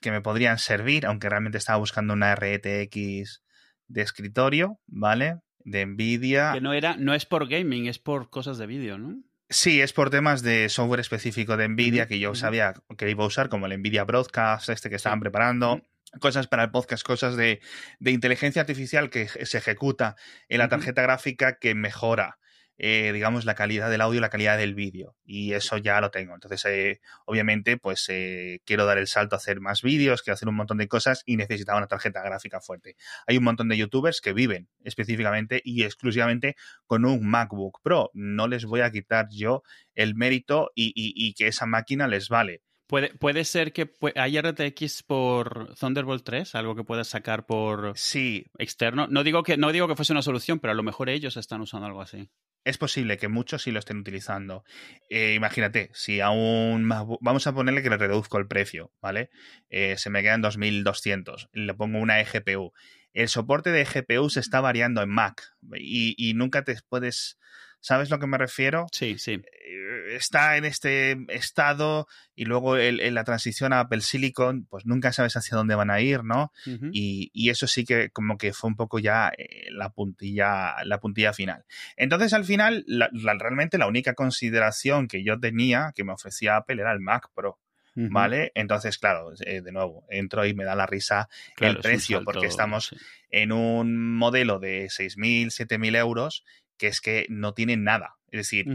[0.00, 3.42] que me podrían servir, aunque realmente estaba buscando una RTX
[3.88, 5.40] de escritorio, ¿vale?
[5.60, 6.52] De Nvidia.
[6.54, 9.22] Que no era, no es por gaming, es por cosas de vídeo, ¿no?
[9.50, 13.26] Sí, es por temas de software específico de Nvidia que yo sabía que iba a
[13.26, 15.82] usar, como el Nvidia Broadcast, este que estaban preparando.
[16.20, 17.60] Cosas para el podcast, cosas de,
[17.98, 20.16] de inteligencia artificial que se ejecuta
[20.48, 22.38] en la tarjeta gráfica que mejora,
[22.78, 25.16] eh, digamos, la calidad del audio y la calidad del vídeo.
[25.24, 26.34] Y eso ya lo tengo.
[26.34, 30.48] Entonces, eh, obviamente, pues eh, quiero dar el salto a hacer más vídeos, quiero hacer
[30.48, 32.96] un montón de cosas y necesitaba una tarjeta gráfica fuerte.
[33.26, 36.56] Hay un montón de youtubers que viven específicamente y exclusivamente
[36.86, 38.10] con un MacBook Pro.
[38.14, 39.62] No les voy a quitar yo
[39.94, 42.62] el mérito y, y- y que esa máquina les vale.
[42.86, 47.92] Puede, puede ser que pu- hay RTX por Thunderbolt 3, algo que puedas sacar por
[47.96, 49.06] Sí, externo.
[49.08, 51.62] No digo que, no digo que fuese una solución, pero a lo mejor ellos están
[51.62, 52.28] usando algo así.
[52.64, 54.64] Es posible que muchos sí lo estén utilizando.
[55.10, 59.30] Eh, imagínate, si a un MacBook, vamos a ponerle que le reduzco el precio, ¿vale?
[59.70, 62.72] Eh, se me quedan 2200, le pongo una eGPU.
[63.12, 67.38] El soporte de GPU se está variando en Mac y nunca te puedes...
[67.86, 68.86] ¿Sabes lo que me refiero?
[68.92, 69.32] Sí, sí.
[69.32, 74.86] Eh, Está en este estado y luego el- en la transición a Apple Silicon, pues
[74.86, 76.50] nunca sabes hacia dónde van a ir, ¿no?
[76.92, 80.98] Y, y eso sí que como que fue un poco ya eh, la puntilla la
[80.98, 81.64] puntilla final
[81.96, 86.56] entonces al final la- la- realmente la única consideración que yo tenía que me ofrecía
[86.56, 87.58] Apple era el Mac Pro
[87.96, 91.82] vale entonces claro eh, de nuevo entro y me da la risa Claro, el es
[91.84, 92.96] precio, salto, porque estamos sí.
[93.30, 96.44] en un modelo de 6.000 7.000 euros
[96.76, 98.66] que es que no tiene nada es decir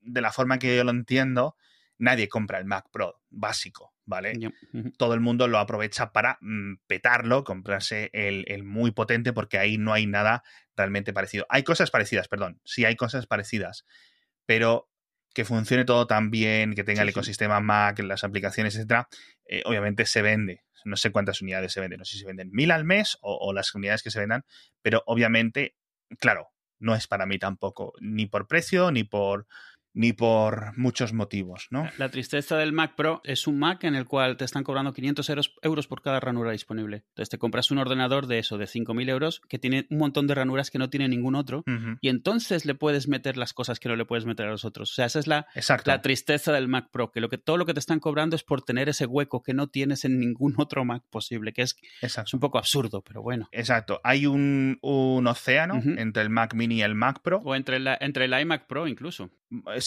[0.00, 1.56] de la forma que yo lo entiendo
[1.98, 4.38] nadie compra el Mac Pro básico vale
[4.96, 9.78] todo el mundo lo aprovecha para mm, petarlo, comprarse el, el muy potente, porque ahí
[9.78, 10.42] no hay nada
[10.76, 11.46] realmente parecido.
[11.50, 13.84] Hay cosas parecidas, perdón, sí hay cosas parecidas,
[14.46, 14.88] pero
[15.34, 17.10] que funcione todo tan bien, que tenga Sí, el sí.
[17.10, 19.08] ecosistema Mac, las aplicaciones, etcétera,
[19.46, 20.64] eh, obviamente se vende.
[20.84, 23.36] No sé cuántas unidades se venden, no sé si se venden mil al mes o,
[23.36, 24.44] o las unidades que se vendan,
[24.80, 25.76] pero obviamente,
[26.18, 26.48] claro,
[26.78, 29.46] no es para mí tampoco, ni por precio, ni por
[29.98, 31.90] ni por muchos motivos, ¿no?
[31.98, 35.28] La tristeza del Mac Pro es un Mac en el cual te están cobrando 500
[35.28, 36.98] euros, euros por cada ranura disponible.
[37.08, 40.36] Entonces te compras un ordenador de eso, de 5.000 euros, que tiene un montón de
[40.36, 41.64] ranuras que no tiene ningún otro,
[42.00, 44.92] y entonces le puedes meter las cosas que no le puedes meter a los otros.
[44.92, 45.90] O sea, esa es la, Exacto.
[45.90, 48.44] la tristeza del Mac Pro, que, lo que todo lo que te están cobrando es
[48.44, 51.76] por tener ese hueco que no tienes en ningún otro Mac posible, que es,
[52.32, 53.48] un poco absurdo, pero bueno.
[53.50, 54.00] Exacto.
[54.04, 57.40] Hay un, un océano entre el Mac Mini y el Mac Pro.
[57.44, 59.30] O entre, la, entre el iMac Pro incluso.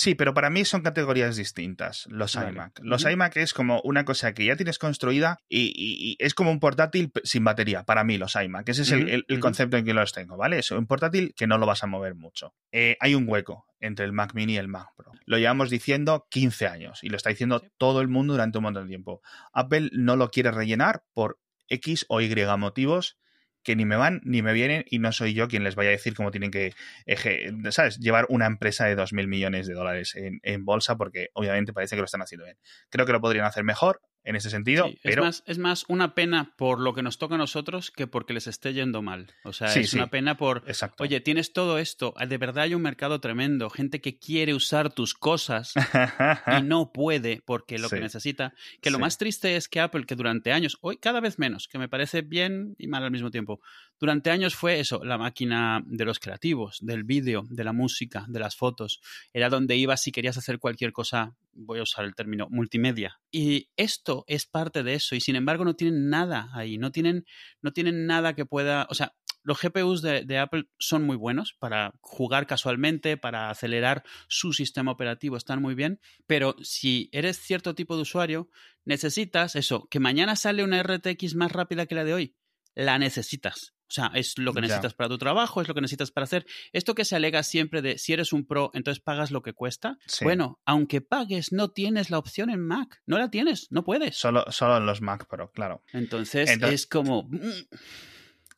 [0.01, 2.49] Sí, pero para mí son categorías distintas los Vale.
[2.53, 2.79] iMac.
[2.81, 6.49] Los iMac es como una cosa que ya tienes construida y, y- y es como
[6.49, 7.83] un portátil sin batería.
[7.83, 8.67] Para mí los iMac.
[8.67, 10.57] Ese es el, concepto en que los tengo, ¿vale?
[10.57, 12.55] Es un portátil que no lo vas a mover mucho.
[12.71, 15.11] Eh, hay un hueco entre el Mac Mini y el Mac Pro.
[15.27, 18.85] Lo llevamos diciendo 15 años y lo está diciendo todo el mundo durante un montón
[18.85, 19.21] de tiempo.
[19.53, 21.37] Apple no lo quiere rellenar por
[21.67, 23.19] X o Y motivos
[23.63, 25.91] que ni me van ni me vienen y no soy yo quien les vaya a
[25.93, 26.73] decir cómo tienen que,
[27.05, 31.73] eje- ¿sabes?, llevar una empresa de 2.000 millones de dólares en, en bolsa porque obviamente
[31.73, 32.57] parece que lo están haciendo bien.
[32.89, 35.85] Creo que lo podrían hacer mejor en ese sentido, Sí, pero es, más, es más
[35.87, 39.27] una pena por lo que nos toca a nosotros que porque les esté yendo mal.
[39.43, 39.97] O sea, Sí, es sí.
[39.97, 41.03] una pena por, exacto.
[41.03, 45.13] oye, tienes todo esto, de verdad hay un mercado tremendo, gente que quiere usar tus
[45.13, 48.53] cosas y no puede porque lo que necesita.
[48.81, 51.77] Que lo más triste es que Apple, que durante años, hoy cada vez menos, que
[51.79, 53.59] me parece bien y mal al mismo tiempo,
[54.01, 58.39] durante años fue eso, la máquina de los creativos, del vídeo, de la música, de
[58.39, 58.99] las fotos.
[59.31, 63.19] Era donde ibas si querías hacer cualquier cosa, voy a usar el término multimedia.
[63.29, 67.27] Y esto es parte de eso y sin embargo no tienen nada ahí, no tienen,
[67.61, 71.53] no tienen nada que pueda, o sea, los GPUs de, de, Apple son muy buenos
[71.59, 77.75] para jugar casualmente, para acelerar su sistema operativo, están muy bien, pero si eres cierto
[77.75, 78.49] tipo de usuario,
[78.83, 82.35] necesitas eso, que mañana sale una RTX más rápida que la de hoy,
[82.73, 83.75] la necesitas.
[83.91, 86.45] O sea, es lo que necesitas para tu trabajo, es lo que necesitas para hacer.
[86.71, 89.97] Esto que se alega siempre de si eres un pro, entonces pagas lo que cuesta.
[90.21, 93.01] Bueno, aunque pagues, no tienes la opción en Mac.
[93.05, 94.15] No la tienes, no puedes.
[94.15, 95.83] Solo, solo en los Mac Pro, claro.
[95.91, 97.23] Entonces, es como...
[97.23, 97.65] Mm.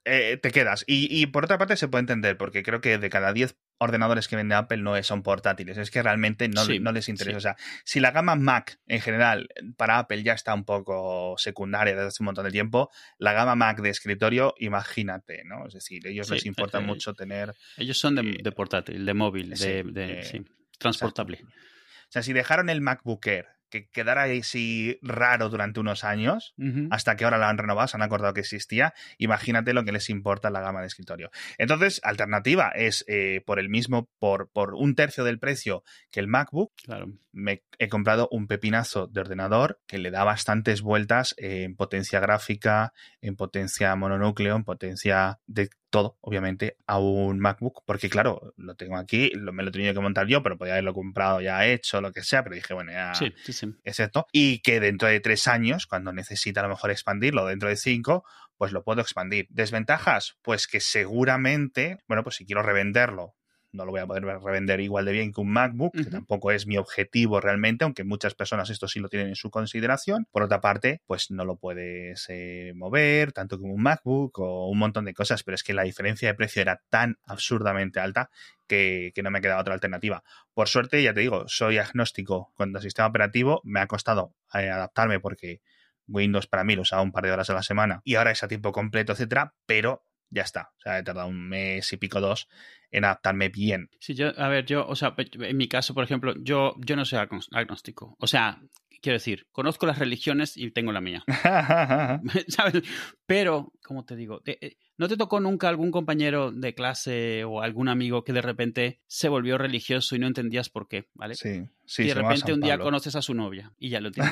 [0.06, 0.84] Eh, te quedas.
[0.86, 4.28] Y, y, por otra parte se puede entender, porque creo que de cada 10 ordenadores
[4.28, 7.38] que vende Apple no son portátiles, es que realmente no, no les interesa.
[7.38, 11.93] O sea, si la gama Mac en general para Apple ya está un poco secundaria
[11.93, 15.67] desde hace un montón de tiempo, la gama Mac de escritorio, imagínate, ¿no?
[15.67, 17.54] Es decir, ellos les importa eh, mucho tener...
[17.78, 20.46] Ellos son de, eh, portátil, de móvil, de, de
[20.78, 21.39] transportable.
[21.43, 26.53] O sea, si dejaron el MacBook Air que quedara así raro durante unos años,
[26.91, 30.12] hasta que ahora lo han renovado, se han acordado que existía, imagínate lo que les
[30.12, 31.31] importa la gama de escritorio.
[31.57, 36.27] Entonces, alternativa es eh, por el mismo, por, por un tercio del precio que el
[36.27, 37.13] MacBook, claro.
[37.31, 42.93] me he comprado un pepinazo de ordenador que le da bastantes vueltas en potencia gráfica,
[43.21, 48.97] en potencia mononúcleo, en potencia de todo, obviamente, a un MacBook, porque claro, lo tengo
[48.97, 52.12] aquí, me lo he tenido que montar yo, pero podía haberlo comprado ya hecho, lo
[52.12, 53.67] que sea, pero dije, bueno, ya sí, sí, sí.
[53.84, 54.25] es esto.
[54.32, 58.25] Y que dentro de tres años, cuando necesita a lo mejor expandirlo, dentro de cinco,
[58.58, 59.45] pues lo puedo expandir.
[59.51, 60.36] ¿Desventajas?
[60.41, 63.36] Pues que seguramente, bueno, pues si quiero revenderlo
[63.73, 66.67] no lo voy a poder revender igual de bien que un MacBook, que tampoco es
[66.67, 70.27] mi objetivo realmente, aunque muchas personas esto sí lo tienen en su consideración.
[70.31, 74.77] Por otra parte, pues no lo puedes eh, mover tanto como un MacBook o un
[74.77, 78.29] montón de cosas, pero es que la diferencia de precio era tan absurdamente alta
[78.67, 80.23] que, no me quedaba otra alternativa.
[80.53, 84.69] Por suerte, ya te digo, soy agnóstico cuando el sistema operativo, me ha costado eh,
[84.69, 85.62] adaptarme porque
[86.07, 88.43] Windows para mí lo usaba un par de horas a la semana y ahora es
[88.43, 90.71] a tiempo completo, etcétera, pero ya está.
[90.77, 92.47] O sea, he tardado un mes y pico dos
[92.91, 93.89] en adaptarme bien.
[93.99, 97.05] Sí, yo, a ver, yo, o sea, en mi caso, por ejemplo, yo, yo no
[97.05, 97.19] soy
[97.51, 98.15] agnóstico.
[98.19, 98.62] O sea,
[99.03, 101.23] quiero decir, conozco las religiones y tengo la mía.
[102.47, 102.81] ¿Sabes?
[103.27, 107.89] Pero, como te digo, eh, ¿no te tocó nunca algún compañero de clase o algún
[107.89, 111.09] amigo que de repente se volvió religioso y no entendías por qué?
[111.13, 111.35] ¿Vale?
[111.35, 112.03] Sí, sí.
[112.03, 114.31] Y de repente un día conoces a su novia y ya lo tienes.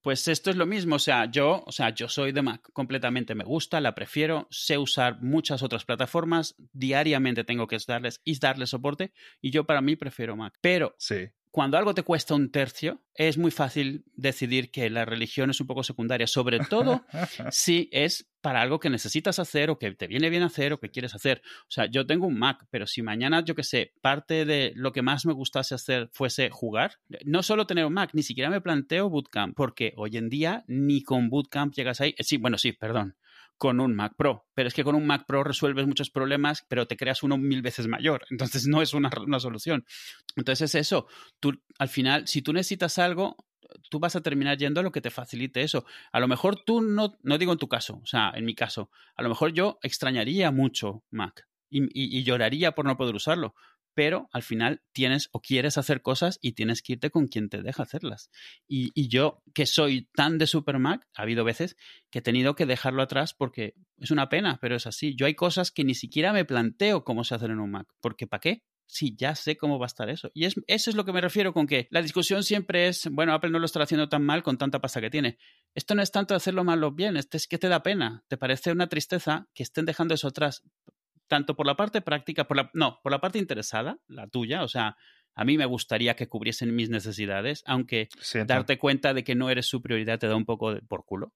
[0.00, 0.96] pues esto es lo mismo.
[0.96, 3.34] O sea, yo, o sea, yo soy de Mac completamente.
[3.34, 6.56] Me gusta, la prefiero, sé usar muchas otras plataformas.
[6.72, 9.12] Diariamente tengo que darles y darles soporte.
[9.42, 10.54] Y yo para mí prefiero Mac.
[10.62, 15.50] Pero sí cuando algo te cuesta un tercio, es muy fácil decidir que la religión
[15.50, 17.04] es un poco secundaria, sobre todo
[17.50, 20.90] si es para algo que necesitas hacer o que te viene bien hacer o que
[20.90, 21.42] quieres hacer.
[21.62, 24.92] O sea, yo tengo un Mac, pero si mañana, yo que sé, parte de lo
[24.92, 26.92] que más me gustase hacer fuese jugar,
[27.24, 31.02] no solo tener un Mac, ni siquiera me planteo Bootcamp, porque hoy en día ni
[31.02, 32.14] con Bootcamp llegas ahí.
[32.20, 33.16] Sí, bueno, sí, perdón
[33.58, 34.46] con un Mac Pro.
[34.54, 37.60] Pero es que con un Mac Pro resuelves muchos problemas, pero te creas uno mil
[37.60, 38.24] veces mayor.
[38.30, 39.84] Entonces no es una, solución.
[40.36, 41.06] Entonces es eso.
[41.40, 43.36] Tú, al final, si tú necesitas algo,
[43.90, 45.84] tú vas a terminar yendo a lo que te facilite eso.
[46.12, 48.90] A lo mejor tú no, no digo en tu caso, o sea, en mi caso,
[49.14, 53.54] a lo mejor yo extrañaría mucho Mac y lloraría por no poder usarlo,
[53.98, 57.62] pero al final tienes o quieres hacer cosas y tienes que irte con quien te
[57.62, 58.30] deja hacerlas.
[58.68, 61.76] Y, yo, que soy tan de Super Mac, ha habido veces
[62.08, 65.16] que he tenido que dejarlo atrás porque es una pena, pero es así.
[65.16, 68.28] Yo hay cosas que ni siquiera me planteo cómo se hacen en un Mac, porque
[68.28, 68.62] ¿para qué?
[68.86, 70.30] Sí, ya sé cómo va a estar eso.
[70.32, 73.32] Y es, eso es lo que me refiero con que la discusión siempre es, bueno,
[73.32, 75.38] Apple no lo está haciendo tan mal con tanta pasta que tiene.
[75.74, 78.22] Esto no es tanto hacerlo mal o bien, este es que te da pena.
[78.28, 80.62] Te parece una tristeza que estén dejando eso atrás
[81.28, 84.68] tanto por la parte práctica, por la, no, por la parte interesada, la tuya, o
[84.68, 84.96] sea,
[85.34, 88.08] a mí me gustaría que cubriesen mis necesidades, aunque
[88.44, 91.32] darte cuenta de que no eres su prioridad te da un poco de, por culo.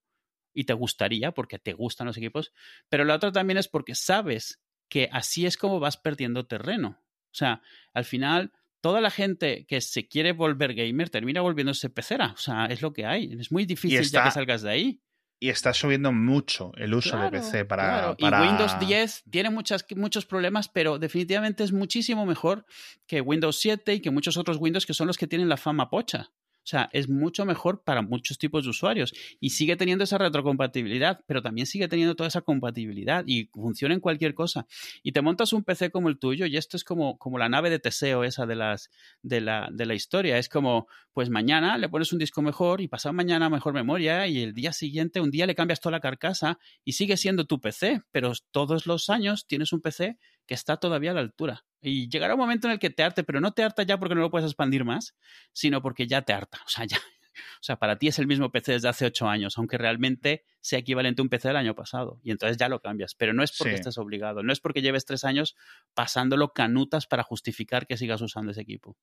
[0.53, 2.51] Y te gustaría, porque te gustan los equipos.
[2.89, 6.99] Pero la otra también es porque sabes que así es como vas perdiendo terreno.
[7.31, 7.61] O sea,
[7.93, 8.51] al final,
[8.81, 12.33] toda la gente que se quiere volver gamer termina volviéndose pecera.
[12.33, 13.31] O sea, es lo que hay.
[13.39, 15.01] Es muy difícil ya que salgas de ahí
[15.43, 20.25] y está subiendo mucho el uso de PC para, Y Windows 10 tiene muchas, muchos
[20.25, 22.65] problemas, pero definitivamente es muchísimo mejor
[23.07, 25.89] que Windows 7 y que muchos otros Windows que son los que tienen la fama
[25.89, 26.31] pocha.
[26.63, 31.19] O sea, es mucho mejor para muchos tipos de usuarios y sigue teniendo esa retrocompatibilidad,
[31.27, 34.65] pero también sigue teniendo toda esa compatibilidad y funciona en cualquier cosa.
[35.03, 37.69] Y te montas un PC como el tuyo y esto es como, como la nave
[37.69, 38.89] de Teseo esa de, las,
[39.21, 40.37] de, la, de la historia.
[40.37, 44.41] Es como, pues mañana le pones un disco mejor y pasado mañana mejor memoria y
[44.41, 48.03] el día siguiente, un día le cambias toda la carcasa y sigue siendo tu PC,
[48.11, 51.65] pero todos los años tienes un PC que está todavía a la altura.
[51.81, 54.15] Y llegará un momento en el que te arte, pero no te harta ya porque
[54.15, 55.15] no lo puedes expandir más,
[55.51, 56.59] sino porque ya te harta.
[56.65, 56.97] O sea, ya.
[57.35, 60.77] O sea, para ti es el mismo PC desde hace ocho años, aunque realmente sea
[60.77, 62.19] equivalente a un PC del año pasado.
[62.21, 63.15] Y entonces ya lo cambias.
[63.15, 65.55] Pero no es porque estés obligado, no es porque lleves tres años
[65.95, 68.97] pasándolo canutas para justificar que sigas usando ese equipo.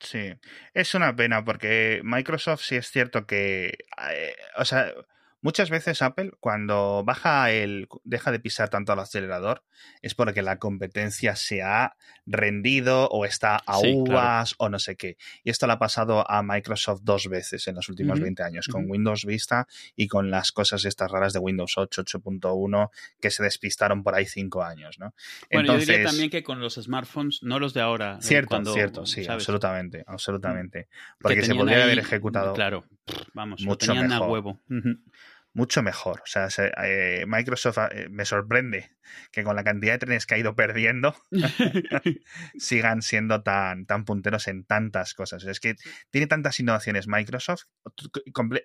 [0.00, 0.32] Sí,
[0.74, 3.78] es una pena porque Microsoft sí es cierto que,
[4.10, 4.92] eh, o sea,
[5.46, 9.62] Muchas veces Apple, cuando baja el, deja de pisar tanto al acelerador,
[10.02, 11.94] es porque la competencia se ha
[12.26, 15.16] rendido o está a uvas o no sé qué.
[15.44, 18.90] Y esto lo ha pasado a Microsoft dos veces en los últimos 20 años, con
[18.90, 24.02] Windows Vista y con las cosas estas raras de Windows 8, 8.1, que se despistaron
[24.02, 25.14] por ahí cinco años, ¿no?
[25.52, 28.18] Bueno, yo diría también que con los smartphones, no los de ahora.
[28.20, 30.88] Cierto, cierto, sí, absolutamente, absolutamente.
[31.20, 32.52] Porque se podría haber ejecutado.
[32.52, 32.84] Claro,
[33.32, 34.12] vamos, mucho mejor.
[34.12, 34.60] a huevo
[35.56, 36.20] mucho mejor.
[36.20, 36.48] O sea,
[36.84, 38.90] eh, Microsoft eh, me sorprende
[39.32, 41.16] que con la cantidad de trenes que ha ido perdiendo
[42.58, 45.44] sigan siendo tan, tan punteros en tantas cosas.
[45.44, 45.76] Es que
[46.10, 47.64] tiene tantas innovaciones Microsoft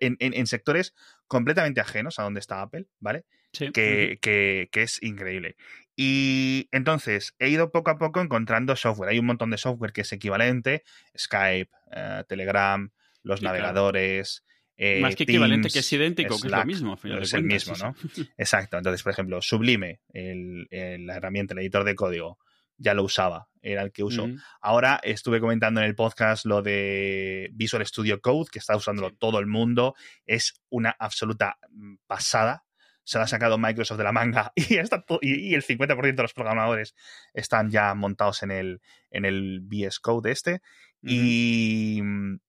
[0.01, 0.93] en, sectores
[1.27, 3.23] completamente ajenos a donde está Apple, ¿vale?
[3.53, 5.55] Que, que, es increíble.
[5.95, 9.11] Y entonces he ido poco a poco encontrando software.
[9.11, 10.83] Hay un montón de software que es equivalente,
[11.17, 12.91] Skype, eh, Telegram,
[13.23, 14.43] los navegadores.
[14.77, 16.97] Eh, Más que equivalente, que es idéntico, que es lo mismo.
[17.03, 17.95] es el mismo, ¿no?
[18.37, 18.77] Exacto.
[18.77, 22.39] Entonces, por ejemplo, Sublime, la herramienta, el editor de código,
[22.81, 24.27] ya lo usaba, era el que uso.
[24.59, 29.39] Ahora estuve comentando en el podcast lo de Visual Studio Code, que está usándolo todo
[29.39, 29.93] el mundo.
[30.25, 32.65] Es una absoluta mm, pasada.
[33.03, 36.33] Se lo ha sacado Microsoft de la manga y, está y, el 50% de los
[36.33, 36.95] programadores
[37.33, 38.81] están ya montados en el,
[39.11, 40.61] en el VS Code este.
[41.03, 42.39] Y mm,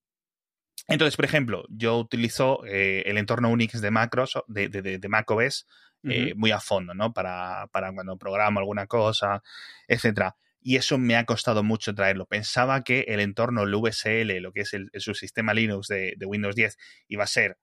[0.87, 5.67] entonces, por ejemplo, yo utilizo eh, el entorno Unix de macros, de, de, de macOS,
[6.03, 7.13] eh, muy a fondo, ¿no?
[7.13, 9.41] Para, para, cuando programo alguna cosa,
[9.87, 10.35] etcétera.
[10.61, 12.25] Y eso me ha costado mucho traerlo.
[12.25, 16.25] Pensaba que el entorno, el VSL, lo que es el, el subsistema Linux de, de
[16.25, 17.57] Windows 10, iba a ser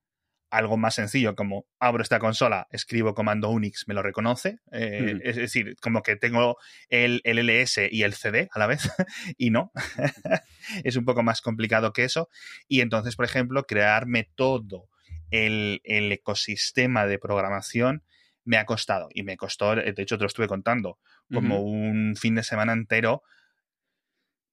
[0.50, 4.58] algo más sencillo como abro esta consola, escribo comando Unix, me lo reconoce.
[4.72, 6.56] Eh, es decir, como que tengo
[6.88, 8.90] el, LS y el CD a la vez
[9.38, 9.72] y no.
[10.84, 12.28] es un poco más complicado que eso.
[12.66, 14.88] Y entonces, por ejemplo, crearme todo
[15.30, 18.02] el, ecosistema de programación
[18.44, 19.08] me ha costado.
[19.14, 20.98] Y me costó, de hecho te lo estuve contando,
[21.32, 23.22] como un fin de semana entero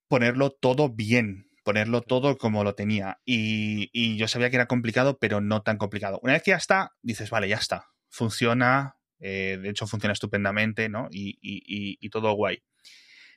[0.08, 3.20] ponerlo todo bien ponerlo todo como lo tenía.
[3.26, 6.18] Y, yo sabía que era complicado, pero no tan complicado.
[6.24, 7.90] Una vez que ya está, dices, vale, ya está.
[8.08, 11.10] Funciona, eh, de hecho funciona estupendamente, ¿no?
[11.12, 12.64] Y, todo guay.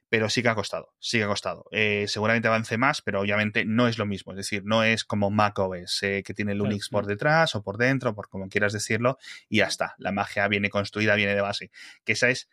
[0.08, 1.64] Pero sí que ha costado, sí que ha costado.
[1.72, 4.30] Eh, seguramente avance más, pero obviamente no es lo mismo.
[4.30, 7.78] Es decir, no es como macOS, eh, que tiene el Unix por detrás o por
[7.78, 9.96] dentro, por como quieras decirlo, y ya está.
[9.98, 11.72] La magia viene construida, viene de base.
[12.04, 12.48] Que esa es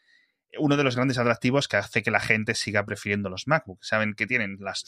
[0.57, 3.83] uno de los grandes atractivos que hace que la gente siga prefiriendo los MacBook.
[3.83, 4.85] Saben que tienen las,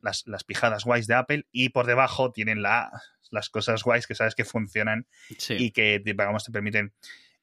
[0.00, 4.44] las, pijadas guays de Apple y por debajo tienen las cosas guays que sabes que
[4.44, 5.06] funcionan
[5.50, 6.92] y que digamos, te permiten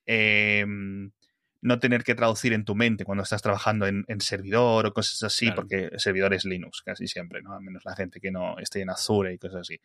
[0.06, 1.12] em,
[1.62, 5.52] no tener que traducir en tu mente cuando estás trabajando en, servidor o cosas así,
[5.52, 7.54] porque el servidor es Linux casi siempre, ¿no?
[7.54, 9.80] A menos la gente que no esté en Azure y cosas así.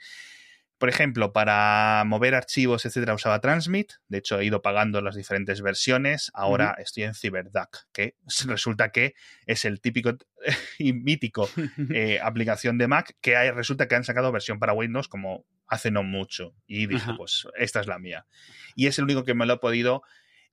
[0.78, 3.92] Por ejemplo, para mover archivos, etcétera, usaba Transmit.
[4.08, 6.30] De hecho, he ido pagando las diferentes versiones.
[6.34, 9.14] Ahora estoy en CyberDuck, que resulta que
[9.46, 10.16] es el típico
[10.78, 11.48] y mítico
[11.94, 16.02] eh, aplicación de Mac que resulta que han sacado versión para Windows como hace no
[16.02, 16.54] mucho.
[16.66, 18.26] Y dije, pues esta es la mía.
[18.74, 20.02] Y es el único que me lo he podido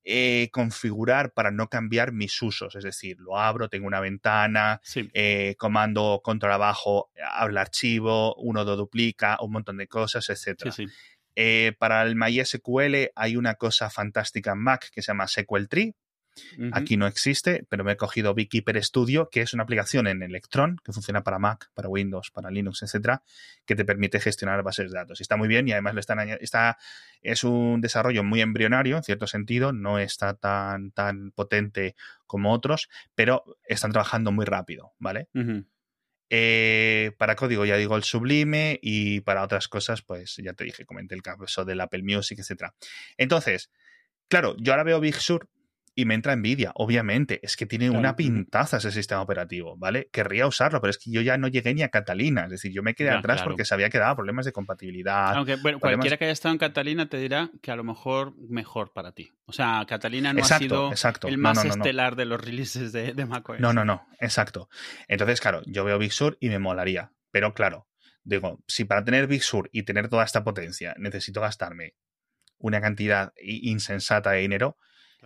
[0.04, 2.76] eh, configurar para no cambiar mis usos.
[2.76, 4.82] Es decir, lo abro, tengo una ventana,
[5.14, 10.74] eh, comando control abajo, habla archivo, uno lo duplica, un montón de cosas, etc.
[11.36, 15.96] Eh, para el MySQL hay una cosa fantástica en Mac que se llama SQL Tree,
[16.72, 20.78] Aquí no existe, pero me he cogido Beekeeper Studio, que es una aplicación en Electron
[20.84, 23.24] que funciona para Mac, para Windows, para Linux, etcétera,
[23.66, 25.20] que te permite gestionar bases de datos.
[25.20, 26.78] Y está muy bien y además le están está
[27.22, 32.90] es un desarrollo muy embrionario en cierto sentido, no está tan tan potente como otros,
[33.16, 35.28] pero están trabajando muy rápido, ¿vale?
[36.34, 40.86] Eh, para código ya digo el Sublime y para otras cosas, pues ya te dije,
[40.86, 42.74] comenté el caso del Apple Music, etcétera.
[43.18, 43.70] Entonces,
[44.30, 45.50] claro, yo ahora veo Big Sur
[45.94, 47.40] y me entra envidia, obviamente.
[47.44, 50.10] Es que tiene una pintaza ese sistema operativo, ¿vale?
[50.12, 52.46] Querría usarlo, pero es que yo ya no llegué ni a Catalina.
[52.46, 55.36] Es decir, yo me quedé atrás porque sabía que daba problemas de compatibilidad.
[55.36, 58.94] Aunque, bueno, cualquiera que haya estado en Catalina te dirá que a lo mejor mejor
[58.94, 59.32] para ti.
[59.46, 60.92] O sea, Catalina no ha sido
[61.28, 63.60] el más estelar de los releases de, de macOS.
[63.60, 64.70] No, no, no, exacto.
[65.08, 67.12] Entonces, claro, yo veo Big Sur y me molaría.
[67.32, 67.88] Pero claro,
[68.24, 71.96] digo, si para tener Big Sur y tener toda esta potencia necesito gastarme
[72.58, 74.78] una cantidad insensata de dinero,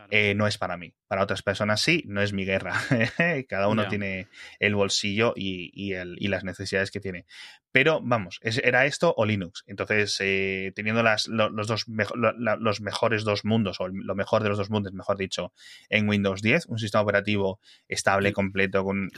[0.09, 0.93] eh, no es para mí.
[1.07, 2.73] Para otras personas sí, no es mi guerra.
[3.49, 4.27] Cada uno tiene
[4.59, 7.25] el bolsillo y, el, y, las necesidades que tiene.
[7.71, 9.63] Pero vamos, era esto o Linux.
[9.67, 14.57] Entonces, eh, teniendo las, los, dos los mejores dos mundos, o lo mejor de los
[14.57, 15.53] dos mundos, mejor dicho,
[15.89, 19.09] en Windows 10, un sistema operativo estable, completo, con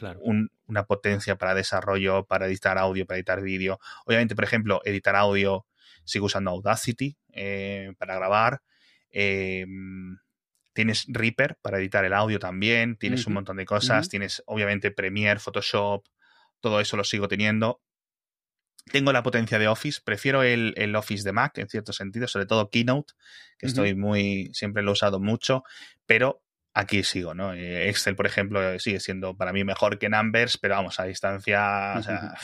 [0.65, 3.79] una potencia para desarrollo, para editar audio, para editar vídeo.
[4.05, 5.65] Obviamente, por ejemplo, editar audio
[6.07, 8.61] sigo usando Audacity eh, para grabar.
[9.11, 10.17] Em,
[10.77, 15.39] tienes Reaper para editar el audio también, tienes un montón de cosas, tienes obviamente Premiere,
[15.39, 16.05] Photoshop,
[16.59, 17.81] todo eso lo sigo teniendo.
[18.91, 22.69] Tengo la potencia de Office, prefiero el, Office de Mac en cierto sentido, sobre todo
[22.69, 23.15] Keynote,
[23.57, 25.63] que estoy muy, siempre lo he usado mucho,
[26.05, 26.43] pero
[26.75, 27.55] aquí sigo, ¿no?
[27.55, 31.95] Eh, Excel, por ejemplo, sigue siendo para mí mejor que Numbers, pero vamos, a distancia,
[31.97, 32.35] o sea,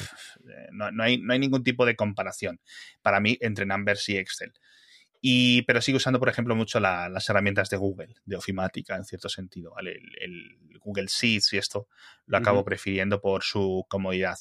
[0.72, 2.60] no, hay, no hay ningún tipo de comparación
[3.04, 4.54] para mí entre Numbers y Excel.
[5.26, 9.30] Y, pero sigo usando, por ejemplo, mucho las herramientas de Google, de ofimática, en cierto
[9.30, 9.72] sentido.
[9.74, 10.02] ¿vale?
[10.20, 11.88] El, Google Sheets y esto
[12.26, 14.38] lo acabo prefiriendo por su comodidad.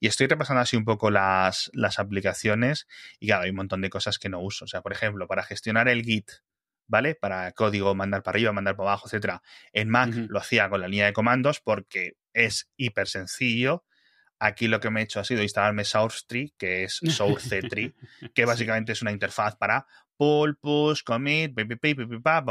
[0.00, 2.88] Y estoy repasando así un poco las, las aplicaciones
[3.20, 4.64] y claro, hay un montón de cosas que no uso.
[4.64, 6.28] O sea, por ejemplo, para gestionar el Git,
[6.88, 7.14] ¿vale?
[7.14, 9.42] Para código, mandar para arriba, mandar para abajo, etcétera.
[9.72, 13.84] En Mac lo hacía con la línea de comandos porque es hiper sencillo
[14.38, 17.94] Aquí lo que me he hecho ha sido instalarme SourceTree, que es SourceTree,
[18.34, 21.54] que básicamente es una interfaz para pull, push, commit,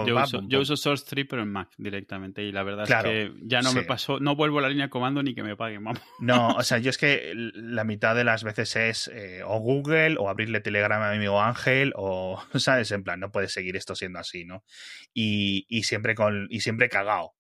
[0.06, 3.62] yo, uso, yo uso SourceTree pero en Mac directamente y la verdad es que ya
[3.62, 6.02] no me pasó, no vuelvo a la línea de comando ni que me paguen, vamos.
[6.20, 10.18] No, o sea, yo es que la mitad de las veces es eh, o Google
[10.20, 12.92] o abrirle Telegram a mi amigo Ángel o, ¿sabes?
[12.92, 14.64] En plan, no puede seguir esto siendo así, ¿no?
[15.14, 17.35] Y, y siempre con y siempre cagado.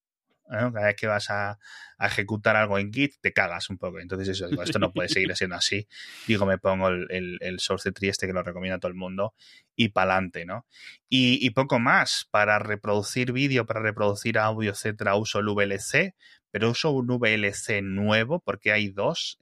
[0.47, 1.57] Cada vez que vas a,
[1.99, 3.99] ejecutar algo en Git, te cagas un poco.
[3.99, 5.87] Entonces, eso, digo, esto no puede seguir siendo así.
[6.27, 9.33] Digo, me pongo el, el, source tree este que lo recomienda todo el mundo
[9.75, 10.65] y pa'lante, ¿no?
[11.09, 12.27] Y, poco más.
[12.31, 16.15] Para reproducir vídeo, para reproducir audio, etcétera, uso el VLC,
[16.51, 19.39] pero uso un VLC nuevo porque hay dos.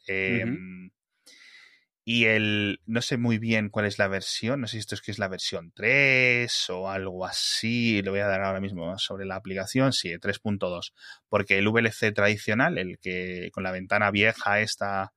[2.06, 5.02] Y el, no sé muy bien cuál es la versión, no sé si esto es
[5.02, 9.26] que es la versión 3 o algo así, le voy a dar ahora mismo sobre
[9.26, 10.94] la aplicación, sí, 3.2,
[11.30, 15.14] porque el VLC tradicional, el que con la ventana vieja esta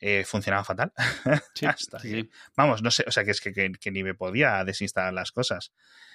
[0.00, 0.92] eh, funcionaba fatal.
[1.54, 5.30] Sí, Vamos, no sé, o sea, que es que, que, ni me podía desinstalar las
[5.30, 5.72] cosas.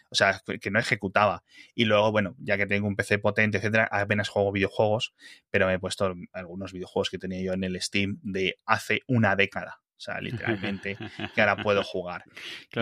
[0.10, 1.44] O sea, que no ejecutaba.
[1.76, 5.14] Y luego, bueno, ya que tengo un PC potente, etcétera, apenas juego videojuegos,
[5.52, 9.36] pero me he puesto algunos videojuegos que tenía yo en el Steam de hace una
[9.36, 9.82] década.
[9.98, 10.98] O sea, literalmente,
[11.34, 12.24] que ahora puedo jugar.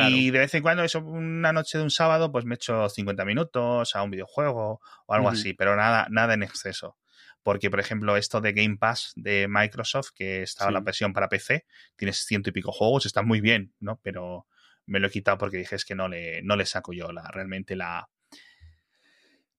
[0.09, 3.25] Y de vez en cuando, eso, una noche de un sábado, pues me echo 50
[3.25, 6.97] minutos a un videojuego o algo así, pero nada, nada en exceso.
[7.43, 11.65] Porque, por ejemplo, esto de Game Pass de Microsoft, que estaba la versión para PC,
[11.97, 13.99] tienes ciento y pico juegos, está muy bien, ¿no?
[14.01, 14.47] Pero
[14.85, 17.29] me lo he quitado porque dije es que no le, no le saco yo la,
[17.31, 18.09] realmente la,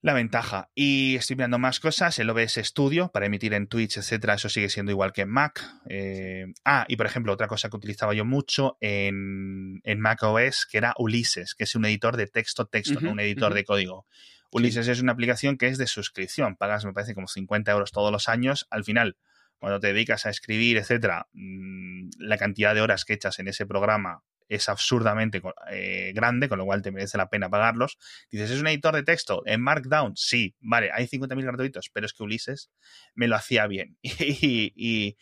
[0.04, 0.68] la ventaja.
[0.74, 4.68] Y estoy mirando más cosas, el OBS Studio para emitir en Twitch, etcétera, eso sigue
[4.68, 5.64] siendo igual que en Mac.
[5.88, 10.66] Eh, ah, y por ejemplo, otra cosa que utilizaba yo mucho en, en Mac OS,
[10.70, 14.06] que era Ulises, que es un editor de texto, texto, no un editor de código.
[14.50, 18.12] Ulises es una aplicación que es de suscripción, pagas, me parece, como 50 euros todos
[18.12, 18.66] los años.
[18.68, 19.16] Al final,
[19.56, 23.64] cuando te dedicas a escribir, etcétera, mm, la cantidad de horas que echas en ese
[23.64, 24.22] programa
[24.54, 27.98] es absurdamente eh, grande, con lo cual te merece la pena pagarlos.
[28.30, 30.16] Dices, ¿es un editor de texto en Markdown?
[30.16, 32.70] Sí, vale, hay 50.000 gratuitos, pero es que Ulises
[33.14, 33.96] me lo hacía bien.
[34.02, 35.16] y,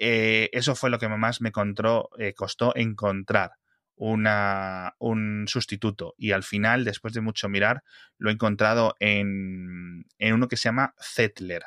[0.00, 3.52] eh, eso fue lo que más me eh, costó encontrar
[3.96, 6.14] una, un sustituto.
[6.16, 7.82] Y al final, después de mucho mirar,
[8.16, 11.64] lo he encontrado en, en uno que se llama Zetler,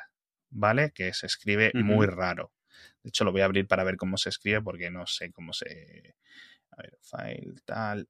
[0.48, 0.92] ¿vale?
[0.94, 2.52] Que se escribe muy raro.
[3.02, 5.52] De hecho, lo voy a abrir para ver cómo se escribe porque no sé cómo
[5.52, 6.14] se,
[6.72, 8.08] a ver, file, tal.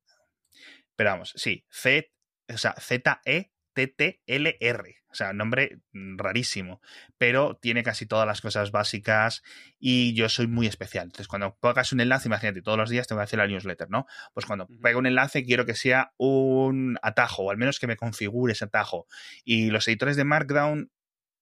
[0.96, 2.08] Pero vamos, sí, Z,
[2.48, 4.96] o sea, Z-E T-T-L-R.
[5.10, 6.80] O sea, nombre rarísimo,
[7.18, 9.42] pero tiene casi todas las cosas básicas
[9.78, 11.04] y yo soy muy especial.
[11.04, 14.06] Entonces, cuando pongas un enlace, imagínate, todos los días tengo que hacer la newsletter, ¿no?
[14.32, 17.96] Pues cuando pego un enlace quiero que sea un atajo, o al menos que me
[17.96, 19.06] configure ese atajo.
[19.44, 20.90] Y los editores de Markdown,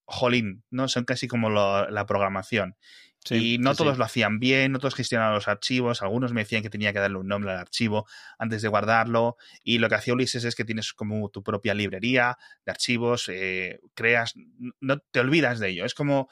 [0.05, 0.89] jolín, ¿no?
[0.89, 2.77] Son casi como la programación
[3.29, 6.71] y no todos lo hacían bien, no todos gestionaban los archivos, algunos me decían que
[6.71, 8.07] tenía que darle un nombre al archivo
[8.39, 12.39] antes de guardarlo, y lo que hacía Ulises es que tienes como tu propia librería
[12.65, 14.35] de archivos, eh, creas,
[14.81, 16.29] no te olvidas de ello, es como,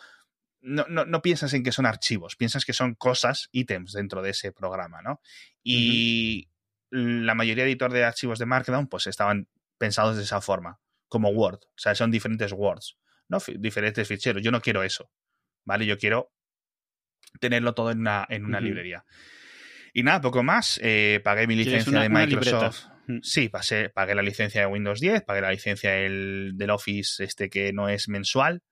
[0.60, 4.30] no, no, no, piensas en que son archivos, piensas que son cosas, ítems dentro de
[4.30, 5.20] ese programa, ¿no?
[5.62, 6.48] Y
[6.90, 11.28] la mayoría de editores de archivos de Markdown pues estaban pensados de esa forma, como
[11.28, 12.96] Word, o sea, son diferentes Words,
[13.28, 13.38] ¿no?
[13.58, 15.10] diferentes ficheros, yo no quiero eso,
[15.64, 15.84] ¿vale?
[15.84, 16.32] Yo quiero
[17.40, 19.04] tenerlo todo en una, en una librería.
[19.92, 20.78] Y nada, poco más.
[20.82, 22.86] Eh, pagué mi licencia de Microsoft.
[23.06, 23.18] Mm.
[23.22, 27.48] Sí, pasé, pagué la licencia de Windows 10, pagué la licencia del, del Office este
[27.48, 28.62] que no es mensual.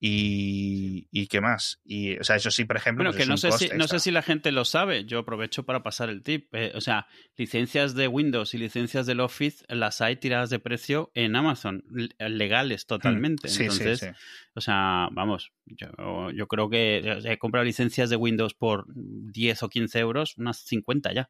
[0.00, 1.80] Y, y, qué más.
[1.84, 3.02] Y, o sea, eso sí, por ejemplo.
[3.02, 5.04] Bueno, pues que no sé, si, no sé si la gente lo sabe.
[5.04, 6.54] Yo aprovecho para pasar el tip.
[6.54, 11.10] Eh, o sea, licencias de Windows y licencias del Office las hay tiradas de precio
[11.14, 11.82] en Amazon,
[12.18, 13.48] legales totalmente.
[13.48, 14.12] Sí, Entonces, sí, sí.
[14.54, 19.68] o sea, vamos, yo, yo creo que he comprado licencias de Windows por 10 o
[19.68, 21.28] 15 euros, unas 50 ya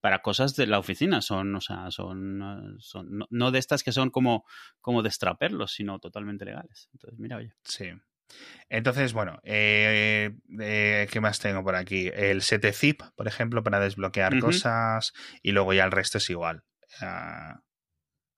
[0.00, 4.10] para cosas de la oficina, son, o sea, son, son no, de estas que son
[4.10, 4.44] como,
[4.80, 6.88] como destraperlos, sino totalmente legales.
[6.92, 7.52] Entonces, mira, oye.
[7.64, 7.86] Sí.
[8.70, 12.10] Entonces, bueno, eh, eh, ¿qué más tengo por aquí?
[12.12, 16.64] El setzip, por ejemplo, para desbloquear cosas y luego ya el resto es igual.
[17.00, 17.62] Ah,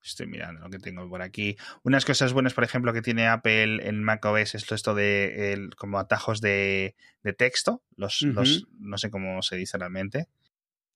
[0.01, 1.57] estoy mirando lo que tengo por aquí.
[1.83, 6.39] Unas cosas buenas, por ejemplo, que tiene Apple en macOS es esto de como atajos
[6.39, 6.95] de,
[7.37, 7.83] texto.
[7.97, 10.27] Los, los, no sé cómo se dice realmente.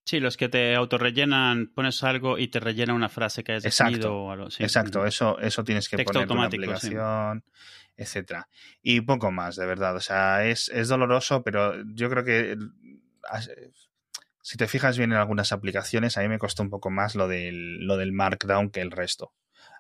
[0.05, 4.15] Sí, los que te autorrellenan, pones algo y te rellena una frase que has definido
[4.15, 4.47] o algo.
[4.59, 7.43] Exacto, eso, eso tienes que poner en la aplicación,
[7.97, 8.47] etcétera.
[8.83, 9.95] Y poco más, de verdad.
[9.95, 12.55] O sea, es, es doloroso, pero yo creo que
[14.41, 17.27] si te fijas bien en algunas aplicaciones, a mí me costó un poco más lo
[17.27, 19.33] del, lo del Markdown que el resto.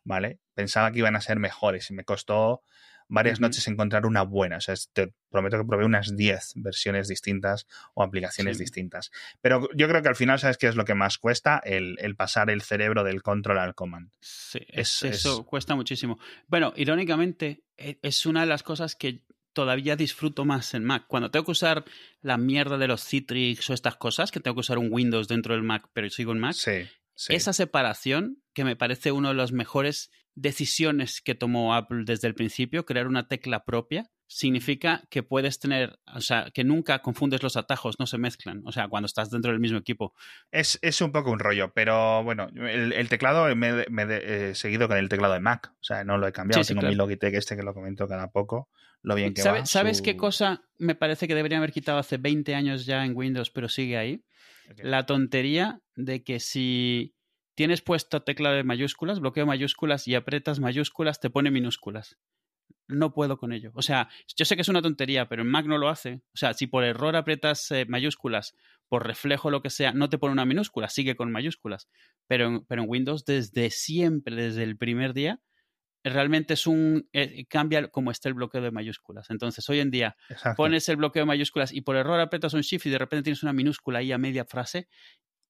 [0.03, 0.39] ¿Vale?
[0.55, 2.63] Pensaba que iban a ser mejores y me costó
[3.07, 4.57] varias noches encontrar una buena.
[4.57, 9.11] O sea, te prometo que probé unas 10 versiones distintas o aplicaciones distintas.
[9.41, 11.61] Pero yo creo que al final, ¿sabes qué es lo que más cuesta?
[11.63, 14.11] El, pasar el cerebro del control al command.
[14.21, 16.19] Sí, eso cuesta muchísimo.
[16.47, 21.05] Bueno, irónicamente, e, es una de las cosas que todavía disfruto más en Mac.
[21.07, 21.85] Cuando tengo que usar
[22.21, 25.53] la mierda de los Citrix o estas cosas, que tengo que usar un Windows dentro
[25.53, 26.55] del Mac, pero sigo en Mac,
[27.29, 32.35] esa separación, que me parece uno de los mejores decisiones que tomó Apple desde el
[32.35, 37.57] principio, crear una tecla propia, significa que puedes tener, o sea, que nunca confundes los
[37.57, 40.13] atajos, no se mezclan, o sea, cuando estás dentro del mismo equipo.
[40.51, 45.33] Es, un poco un rollo, pero bueno, el, teclado me, he seguido con el teclado
[45.33, 48.07] de Mac, o sea, no lo he cambiado, tengo mi Logitech este que lo comento
[48.07, 48.69] cada poco,
[49.01, 49.65] lo bien que va.
[49.65, 53.51] ¿Sabes qué cosa me parece que deberían haber quitado hace 20 años ya en Windows,
[53.51, 54.23] pero sigue ahí?
[54.77, 57.13] La tontería de que si
[57.55, 62.17] tienes puesto tecla de mayúsculas, bloqueo mayúsculas y apretas mayúsculas, te pone minúsculas.
[62.87, 63.71] No puedo con ello.
[63.73, 66.21] O sea, yo sé que es una tontería, pero en Mac no lo hace.
[66.33, 68.55] O sea, si por error apretas eh, mayúsculas,
[68.87, 71.89] por reflejo lo que sea, no te pone una minúscula, sigue con mayúsculas.
[72.27, 75.41] Pero en, pero en Windows, desde siempre, desde el primer día,
[76.03, 79.31] realmente es un eh, cambia como está el bloqueo de mayúsculas.
[79.31, 80.15] Entonces, hoy en día
[80.55, 83.41] pones el bloqueo de mayúsculas y por error apretas un shift y de repente tienes
[83.41, 84.87] una minúscula ahí a media frase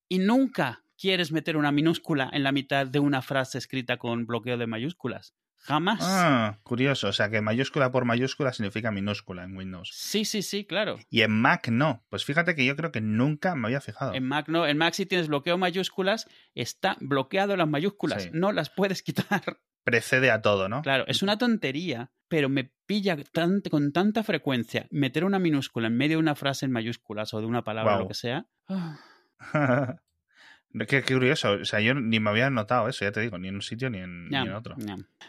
[0.07, 4.57] y nunca quieres meter una minúscula en la mitad de una frase escrita con bloqueo
[4.57, 5.35] de mayúsculas.
[5.65, 5.99] Jamás.
[6.03, 7.07] Ah, curioso.
[7.07, 9.89] O sea, que mayúscula por mayúscula significa minúscula en Windows.
[9.91, 10.99] Sí, sí, sí, claro.
[11.09, 12.05] Y en Mac no.
[12.09, 14.13] Pues fíjate que yo creo que nunca me había fijado.
[14.13, 14.67] En Mac no.
[14.67, 18.29] En Mac si tienes bloqueo mayúsculas, está bloqueado las mayúsculas.
[18.31, 19.41] No las puedes quitar.
[19.83, 20.83] Precede a todo, ¿no?
[20.83, 23.17] Claro, es una tontería, pero me pilla
[23.71, 27.45] con tanta frecuencia meter una minúscula en medio de una frase en mayúsculas o de
[27.47, 28.45] una palabra o lo que sea.
[29.37, 29.97] Ah.
[30.88, 33.55] Qué, curioso, o sea, yo ni me había notado eso, ya te digo, ni en
[33.55, 34.76] un sitio ni en, otro.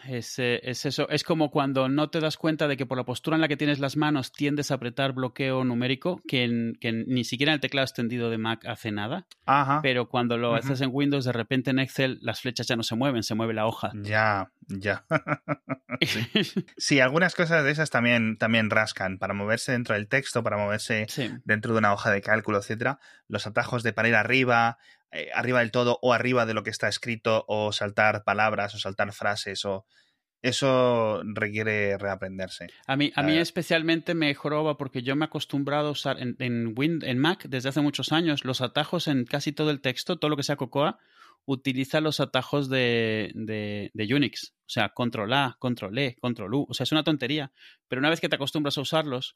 [0.07, 3.05] Es, eh, es, eso, es como cuando no te das cuenta de que por la
[3.05, 7.23] postura en la que tienes las manos tiendes a apretar bloqueo numérico, que, que ni
[7.23, 9.81] siquiera en el teclado extendido de Mac hace nada, Ajá.
[9.81, 12.95] pero cuando lo haces en Windows, de repente en Excel las flechas ya no se
[12.95, 13.91] mueven, se mueve la hoja.
[13.95, 15.05] Ya, ya.
[16.77, 16.99] sí.
[16.99, 21.07] algunas cosas de esas también, también rascan, para moverse dentro del texto, para moverse
[21.45, 24.77] dentro de una hoja de cálculo, etcétera, los atajos de para ir arriba,
[25.11, 28.79] eh, arriba del todo o arriba de lo que está escrito o saltar palabras o
[28.79, 29.85] saltar frases o
[30.41, 32.67] eso requiere reaprenderse.
[32.85, 36.35] A mí, a mí especialmente me joroba porque yo me he acostumbrado a usar en,
[36.39, 40.29] en, en Mac desde hace muchos años los atajos en casi todo el texto, todo
[40.29, 40.99] lo que sea Cocoa,
[41.47, 44.53] utiliza los atajos de, de, Unix.
[44.65, 46.65] O sea, control A, control E, control U.
[46.69, 47.51] O sea, es una tontería.
[47.87, 49.35] Pero una vez que te acostumbras a usarlos,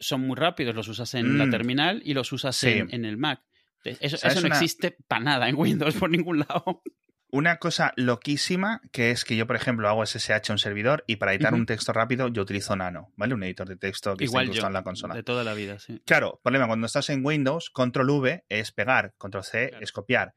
[0.00, 0.74] son muy rápidos.
[0.74, 1.50] Los usas en la mm.
[1.50, 3.42] terminal y los usas en, el Mac.
[3.84, 6.82] Eso, no existe para nada en Windows por ningún lado.
[7.34, 11.16] Una cosa loquísima que es que yo, por ejemplo, hago SSH a un servidor y
[11.16, 13.32] para editar un texto rápido yo utilizo Nano, ¿vale?
[13.32, 15.14] Un editor de texto que está incrustado en la consola.
[15.14, 16.02] De toda la vida, sí.
[16.04, 20.34] Claro, problema, cuando estás en Windows, Control V es pegar, Control C es copiar.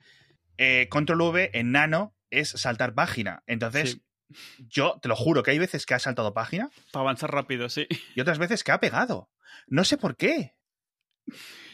[0.57, 3.43] Eh, control V en Nano es saltar página.
[3.45, 3.99] Entonces,
[4.59, 6.69] yo te lo juro que hay veces que ha saltado página.
[6.91, 7.87] Para avanzar rápido, sí.
[8.15, 9.29] Y otras veces que ha pegado.
[9.67, 10.54] No sé por qué.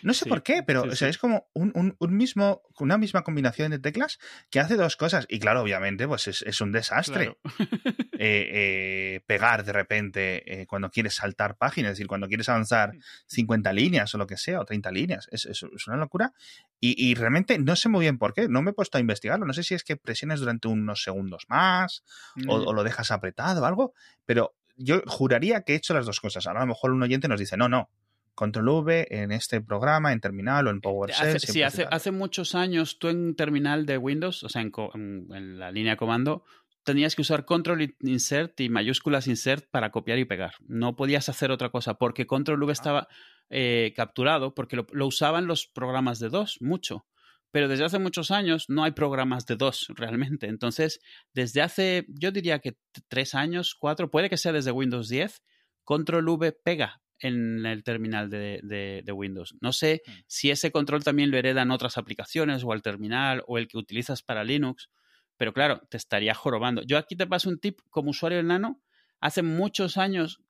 [0.03, 4.17] No sé por qué, pero es como un, mismo, una misma combinación de teclas
[4.49, 5.25] que hace dos cosas.
[5.29, 7.37] Y claro, obviamente, pues es, un desastre.
[8.23, 12.91] Eh, eh, pegar de repente eh, cuando quieres saltar páginas, es decir, cuando quieres avanzar
[13.25, 15.27] 50 líneas o lo que sea, o 30 líneas.
[15.31, 16.31] Es, una locura.
[16.79, 18.47] Y, realmente no sé muy bien por qué.
[18.47, 19.47] No me he puesto a investigarlo.
[19.47, 22.03] No sé si es que presiones durante unos segundos más
[22.47, 23.93] o, o lo dejas apretado o algo.
[24.25, 26.45] Pero yo juraría que he hecho las dos cosas.
[26.45, 27.89] Ahora a lo mejor un oyente nos dice, no, no,
[28.35, 31.39] Control V en este programa, en terminal o en PowerShell.
[31.39, 35.93] sí, hace, hace, muchos años tú en terminal de Windows, o sea, en, la línea
[35.93, 36.43] de comando,
[36.83, 40.53] tenías que usar Control Insert y mayúsculas Insert para copiar y pegar.
[40.67, 42.73] No podías hacer otra cosa porque Control V ah.
[42.73, 43.07] estaba
[43.49, 47.05] eh, capturado porque lo, usaban los programas de DOS mucho.
[47.51, 50.47] pero desde hace muchos años no hay programas de dos realmente.
[50.47, 51.01] Entonces,
[51.33, 52.77] desde hace, yo diría que
[53.09, 55.43] tres años, cuatro, puede que sea desde Windows 10,
[55.83, 59.55] Control V pega en el terminal de, Windows.
[59.61, 60.11] No sé mm.
[60.27, 64.21] si ese control también lo heredan otras aplicaciones o al terminal o el que utilizas
[64.23, 64.89] para Linux,
[65.37, 66.81] pero claro, te estaría jorobando.
[66.83, 68.81] Yo aquí te paso un tip como usuario de Nano.
[69.19, 70.41] Hace muchos años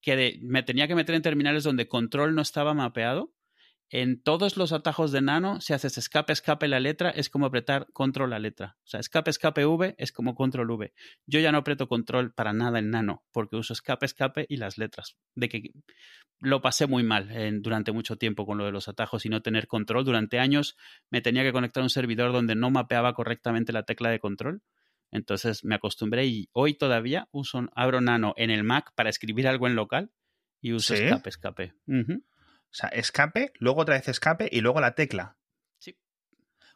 [0.00, 3.32] que me tenía que meter en terminales donde control no estaba mapeado
[3.90, 7.88] en todos los atajos de nano, si haces escape, escape la letra, es como apretar
[7.92, 8.76] control la letra.
[8.84, 10.92] O sea, escape, escape V es como control V.
[11.26, 14.78] Yo ya no aprieto control para nada en nano, porque uso escape, escape y las
[14.78, 15.16] letras.
[15.34, 15.72] De que
[16.38, 17.28] lo pasé muy mal
[17.62, 20.04] durante mucho tiempo con lo de los atajos y no tener control.
[20.04, 20.76] Durante años
[21.10, 24.62] me tenía que conectar a un servidor donde no mapeaba correctamente la tecla de control.
[25.10, 29.66] Entonces me acostumbré y hoy todavía uso, abro nano en el Mac para escribir algo
[29.66, 30.12] en local
[30.60, 31.74] y uso escape, escape.
[32.70, 35.36] O sea, escape, luego otra vez escape y luego la tecla.
[35.78, 35.96] Sí.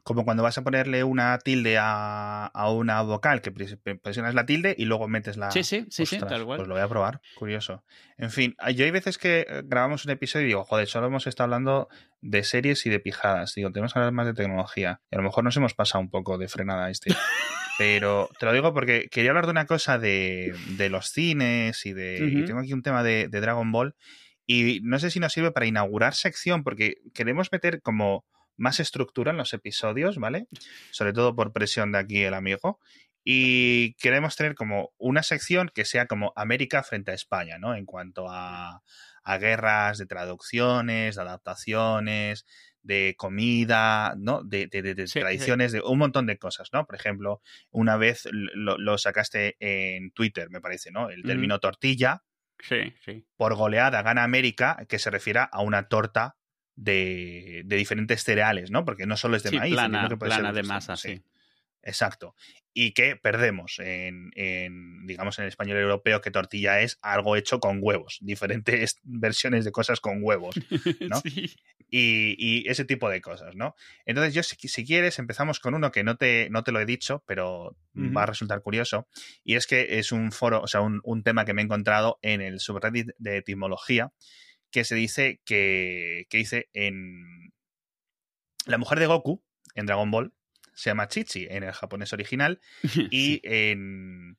[0.03, 4.87] Como cuando vas a ponerle una tilde a, una vocal, que presionas la tilde y
[4.87, 5.53] luego metes la.
[5.53, 6.59] Sí, sí, sí, sí, tal cual.
[6.59, 7.85] Pues lo voy a probar, curioso.
[8.19, 11.29] En fin, yo hay veces que eh, grabamos un episodio y digo, joder, solo hemos
[11.29, 11.89] estado hablando
[12.21, 13.55] de series y de pijadas.
[13.55, 15.01] Digo, tenemos que hablar más de tecnología.
[15.13, 17.15] Y a lo mejor nos hemos pasado un poco de frenada este.
[17.79, 20.55] Pero te lo digo porque quería hablar de una cosa de,
[20.91, 22.19] los cines y de.
[22.19, 23.95] y tengo aquí un tema de Dragon Ball.
[24.47, 28.25] Y no sé si nos sirve para inaugurar sección, porque queremos meter como
[28.57, 30.47] más estructura en los episodios, ¿vale?
[30.91, 32.79] Sobre todo por presión de aquí el amigo.
[33.25, 37.75] Y queremos tener como una sección que sea como América frente a España, ¿no?
[37.75, 38.83] En cuanto a,
[39.23, 42.45] a guerras de traducciones, de adaptaciones,
[42.85, 44.43] de comida, ¿no?
[44.45, 46.87] De, tradiciones, de un montón de cosas, ¿no?
[46.87, 47.41] Por ejemplo,
[47.71, 51.09] una vez lo, sacaste en Twitter, me parece, ¿no?
[51.09, 52.23] El término tortilla,
[52.69, 53.27] Sí, sí.
[53.37, 56.37] Por goleada gana América, que se refiere a una torta
[56.77, 58.85] de, diferentes cereales, ¿no?
[58.85, 61.23] Porque no solo es de maíz, plana, que plana de masa, sí.
[61.85, 62.35] Exacto.
[62.73, 64.31] Y que perdemos en,
[65.07, 69.71] digamos, en el español europeo que tortilla es algo hecho con huevos, diferentes versiones de
[69.71, 70.57] cosas con huevos,
[71.01, 71.23] ¿no?
[71.91, 73.77] y, ese tipo de cosas, ¿no?
[74.07, 77.23] Entonces, yo, si, quieres, empezamos con uno que no te, no te lo he dicho,
[77.27, 79.07] pero va a resultar curioso.
[79.45, 82.19] Y es que es un foro, o sea, un, un tema que me he encontrado
[82.23, 84.13] en el subreddit de etimología,
[84.71, 87.53] que se dice que, que dice en
[88.67, 90.33] la mujer de Goku, en Dragon Ball,
[90.75, 92.61] se llama Chichi en el japonés original.
[93.11, 94.39] Y en,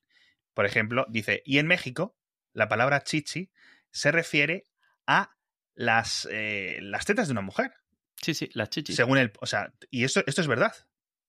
[0.53, 2.17] por ejemplo, dice, y en México,
[2.53, 3.51] la palabra Chichi
[3.91, 4.65] se refiere
[5.07, 5.35] a
[5.75, 7.73] las, eh, las tetas de una mujer.
[8.21, 8.95] Sí, sí, las chichis.
[8.95, 10.73] Según el, o sea, y esto, esto es verdad.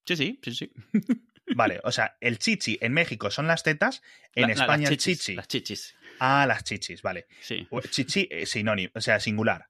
[0.07, 0.73] Sí, sí, sí, sí.
[1.55, 4.03] Vale, o sea, el chichi en México son las tetas,
[4.35, 5.35] en España el chichi.
[5.35, 5.95] Las chichis.
[6.19, 7.27] Ah, las chichis, vale.
[7.41, 7.69] Sí.
[7.91, 9.69] Chichi sinónimo, o sea, singular.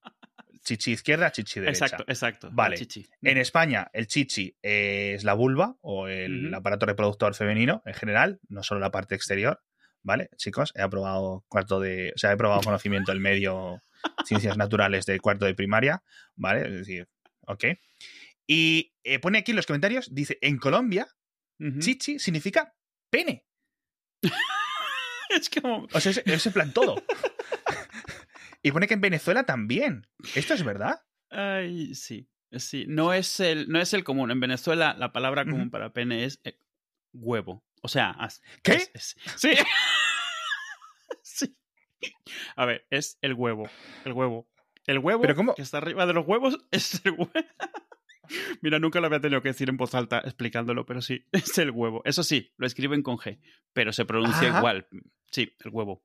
[0.66, 1.84] Chichi izquierda, chichi derecha.
[1.84, 2.50] Exacto, exacto.
[2.52, 2.76] Vale.
[3.22, 8.64] En España, el chichi es la vulva o el aparato reproductor femenino en general, no
[8.64, 9.62] solo la parte exterior.
[10.02, 10.72] ¿Vale, chicos?
[10.74, 12.12] He aprobado cuarto de.
[12.16, 13.80] O sea, he probado conocimiento del medio,
[14.26, 16.02] ciencias naturales de cuarto de primaria.
[16.34, 16.66] ¿Vale?
[16.66, 17.08] Es decir,
[17.42, 17.64] ok.
[18.48, 21.06] Y eh, pone aquí en los comentarios, dice, en Colombia,
[21.78, 22.74] chichi significa
[23.08, 23.46] pene.
[25.30, 25.86] es como...
[25.92, 26.96] O sea, es, en plan todo.
[28.66, 30.08] y pone que en Venezuela también.
[30.34, 31.00] ¿Esto es verdad?
[31.30, 32.28] Ay, sí.
[32.50, 34.32] Sí, no es el, no es el común.
[34.32, 36.58] En Venezuela la palabra común para pene es eh,
[37.12, 37.64] huevo.
[37.82, 38.16] O sea,
[38.64, 38.80] ¿qué?
[38.96, 39.50] sí.
[41.22, 41.56] sí.
[42.56, 43.70] A ver, es el huevo.
[44.04, 44.48] El huevo.
[44.84, 45.54] El huevo ¿Pero cómo?
[45.54, 47.30] que está arriba de los huevos es el huevo.
[48.62, 51.70] Mira, nunca lo había tenido que decir en voz alta explicándolo, pero sí, es el
[51.70, 52.02] huevo.
[52.04, 53.38] Eso sí, lo escriben con G,
[53.72, 54.88] pero se pronuncia igual.
[55.30, 56.02] Sí, el huevo.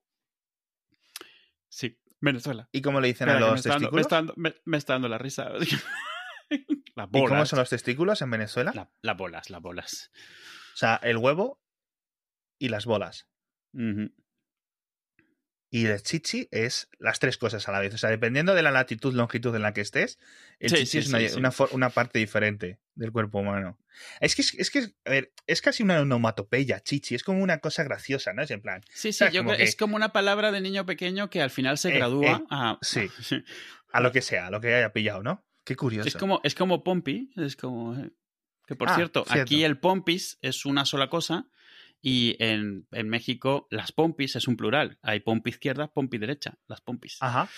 [1.68, 2.68] Sí, Venezuela.
[2.72, 4.06] ¿Y cómo le dicen a los testículos?
[4.36, 5.50] me, está dando, la risa.
[6.94, 7.26] las bolas.
[7.26, 8.90] ¿Y cómo son los testículos en Venezuela?
[9.02, 10.10] las bolas, las bolas.
[10.72, 11.60] O sea, el huevo
[12.58, 13.28] y las bolas.
[15.74, 17.94] Y el chichi es las tres cosas a la vez.
[17.94, 20.18] O sea, dependiendo de la latitud, longitud en la que estés,
[20.60, 21.34] el chichi es
[21.72, 23.78] una, parte diferente del cuerpo humano.
[24.20, 27.14] Es que, es, que a ver, es casi una onomatopeya, chichi.
[27.14, 28.42] Es como una cosa graciosa, ¿no?
[28.42, 28.82] Es en plan.
[28.90, 29.24] Sí, sí,
[29.58, 32.78] es como una palabra de niño pequeño que al final se eh, gradúa eh, a.
[32.82, 33.08] Sí.
[33.92, 35.42] a lo que sea, a lo que haya pillado, ¿no?
[35.64, 36.06] Qué curioso.
[36.06, 37.32] Es como, es como Pompi.
[37.34, 37.96] Es como.
[37.96, 38.10] Eh,
[38.66, 41.46] que por ah, cierto, aquí el Pompis es una sola cosa
[42.02, 44.98] y en, México, las pompis es un plural.
[45.02, 47.16] Hay pompi izquierda, pompi derecha, las pompis.
[47.20, 47.48] Ajá.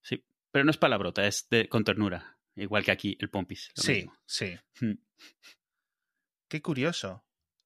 [0.00, 0.24] Sí.
[0.50, 2.38] Pero no es palabrota, es de, con ternura.
[2.56, 3.70] Igual que aquí, el pompis.
[3.74, 4.58] Sí, sí.
[4.80, 4.94] Hmm.
[6.48, 7.22] Qué curioso.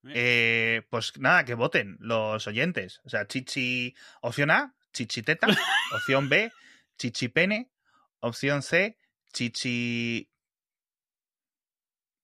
[0.08, 3.00] Eh, pues nada, que voten los oyentes.
[3.04, 5.46] O sea, chichi, opción A, chichiteta.
[5.94, 6.52] opción B,
[6.98, 7.70] chichipene.
[8.18, 8.98] Opción C,
[9.32, 10.28] chichi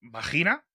[0.00, 0.66] vagina.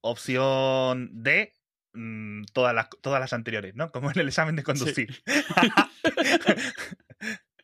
[0.00, 1.53] Opción D,
[1.94, 3.90] mm, todas, las, todas las anteriores, ¿no?
[3.90, 5.22] Como en el examen de conducir.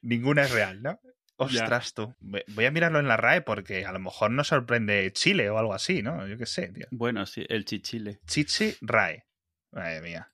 [0.03, 1.01] Ninguna es real, ¿no?
[1.37, 2.15] Ostras, tú.
[2.21, 5.73] Voy a mirarlo en la RAE porque a lo mejor nos sorprende Chile o algo
[5.73, 6.27] así, ¿no?
[6.27, 6.87] Yo qué sé, tío.
[6.91, 8.21] Bueno, sí, el chichile.
[8.27, 9.27] Chichi RAE.
[9.73, 10.33] Madre mía.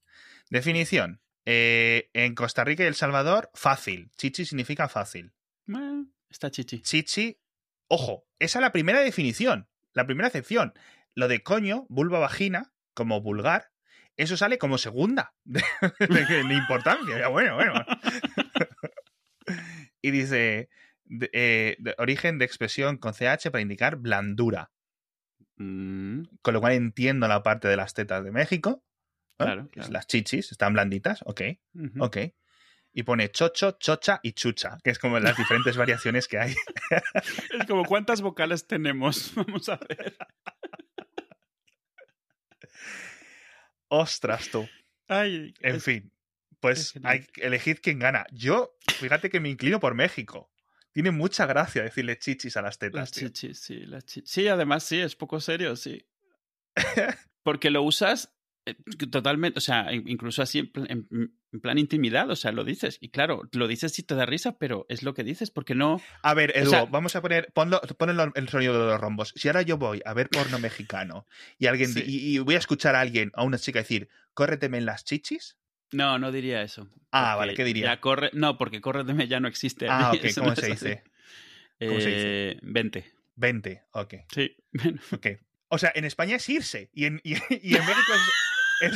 [0.51, 1.23] Definición.
[1.45, 4.11] Eh, en Costa Rica y El Salvador, fácil.
[4.17, 5.33] Chichi significa fácil.
[6.29, 6.81] está chichi.
[6.81, 7.39] Chichi.
[7.87, 9.69] Ojo, esa es la primera definición.
[9.93, 10.75] La primera acepción.
[11.15, 13.71] Lo de coño, vulva vagina, como vulgar,
[14.17, 15.63] eso sale como segunda de,
[16.55, 17.19] importancia.
[17.19, 17.85] Ya, bueno, bueno.
[20.03, 20.69] y dice,
[21.33, 24.71] eh, origen de expresión con CH para indicar blandura.
[25.57, 26.23] Mm.
[26.43, 28.83] Con lo cual entiendo la parte de las tetas de México.
[29.39, 31.43] Claro, Las chichis están blanditas, ok.
[32.01, 32.17] Ok.
[32.95, 36.55] Y pone chocho, chocha y chucha, que es como las diferentes variaciones que hay.
[37.61, 39.35] es como cuántas vocales tenemos.
[39.35, 40.17] Vamos a ver.
[43.89, 44.69] Ostras, tú.
[45.09, 46.13] Ay, en fin,
[46.61, 48.27] pues hay, elegid quién gana.
[48.33, 50.51] Yo, fíjate que me inclino por México.
[50.93, 52.99] Tiene mucha gracia decirle chichis a las tetas.
[52.99, 53.81] Las chichis, sí.
[53.87, 54.31] Las chichis.
[54.31, 56.07] Sí, además sí, es poco serio, sí.
[57.43, 58.36] Porque lo usas
[59.11, 62.99] totalmente, o sea, incluso así en, plan intimidad, o sea, lo dices.
[63.01, 66.01] Y claro, lo dices si te da risa, pero es lo que dices, porque no.
[66.23, 67.81] A ver, Edu, vamos a poner, ponlo,
[68.35, 69.33] el sonido de los rombos.
[69.37, 71.27] Si ahora yo voy a ver porno mexicano
[71.59, 75.05] y alguien y, voy a escuchar a alguien, a una chica decir, córreteme en las
[75.05, 75.57] chichis.
[75.93, 76.89] No, no diría eso.
[77.13, 77.87] Ah, vale, ¿qué diría?
[77.87, 79.87] Ya corre, no, porque córreteme ya no existe.
[79.89, 81.05] Ah, ok, ¿cómo, se, dice?
[81.79, 82.59] ¿Cómo se dice?
[82.63, 83.17] 20.
[83.37, 84.15] 20, ok.
[84.35, 84.57] Sí.
[85.13, 85.27] ok.
[85.69, 88.21] O sea, en España es irse y en, y, en México es,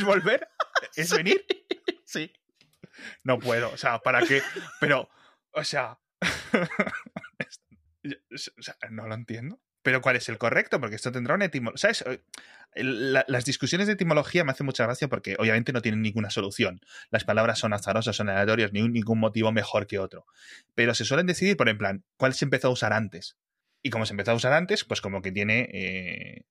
[0.03, 0.47] volver,
[0.95, 1.45] es venir.
[2.05, 2.33] Sí.
[3.23, 4.41] No puedo, o sea, ¿para qué?
[4.79, 5.09] Pero,
[5.51, 5.99] o sea,
[8.03, 9.59] o sea, no lo entiendo.
[9.83, 10.79] Pero ¿cuál es el correcto?
[10.79, 11.93] Porque esto tendrá una etimología.
[11.93, 12.21] ¿Sabes?
[12.73, 16.79] las discusiones de etimología me hacen mucha gracia porque obviamente no tienen ninguna solución.
[17.09, 20.25] Las palabras son azarosas, son aleatorias, ni ningún motivo mejor que otro.
[20.73, 23.37] Pero se suelen decidir por en plan, ¿cuál se empezó a usar antes?
[23.81, 26.45] Y como se empezó a usar antes, pues como que tiene, eh,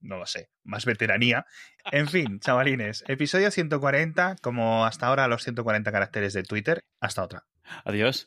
[0.00, 1.46] no lo sé, más veteranía.
[1.90, 6.84] En fin, chavalines, episodio 140, como hasta ahora los 140 caracteres de Twitter.
[7.00, 7.46] Hasta otra.
[7.84, 8.26] Adiós.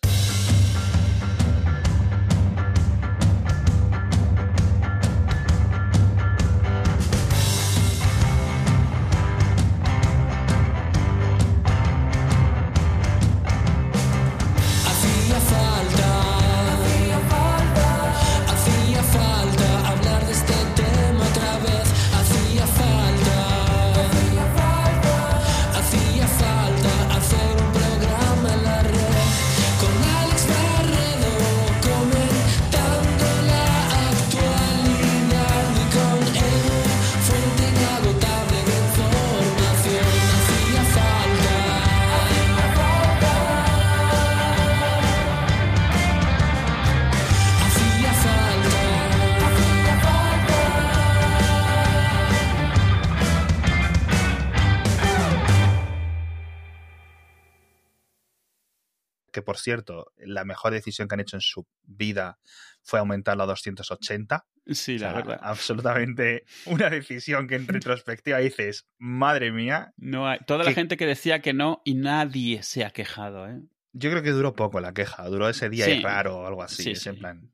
[59.62, 62.40] Cierto, la mejor decisión que han hecho en su vida
[62.84, 64.46] fue aumentarlo a 280.
[64.68, 65.40] Sí, la verdad.
[65.42, 69.94] Absolutamente una decisión que en retrospectiva dices, madre mía.
[69.98, 73.62] No hay, toda la gente que decía que no y nadie se ha quejado, ¿eh?
[73.94, 76.94] Yo creo que duró poco la queja, duró ese día y raro o algo así,
[77.06, 77.52] en plan.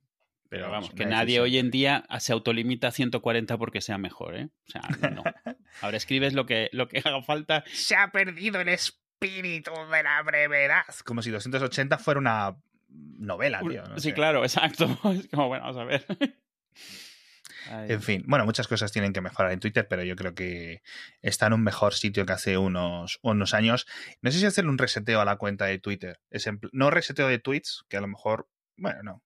[0.49, 4.49] Pero vamos, que nadie hoy en día se autolimita a 140 porque sea mejor, ¿eh?
[4.67, 5.23] O sea, no.
[5.81, 7.63] Ahora escribes lo que, lo que haga falta.
[7.67, 8.69] Se ha perdido el
[9.20, 10.84] espíritu de la brevedad.
[11.05, 12.57] Como si 280 fuera una
[12.89, 13.84] novela, tío.
[13.99, 14.86] sí, claro, exacto.
[15.13, 16.05] Es como, bueno, vamos a ver.
[17.70, 20.84] En fin, bueno, muchas cosas tienen que mejorar en Twitter, pero yo creo que
[21.22, 23.88] está en un mejor sitio que hace unos, unos años.
[24.22, 26.22] No sé si hacerle un reseteo a la cuenta de Twitter.
[26.30, 28.47] Es no reseteo de tweets, que a lo mejor,
[28.78, 29.24] bueno, no.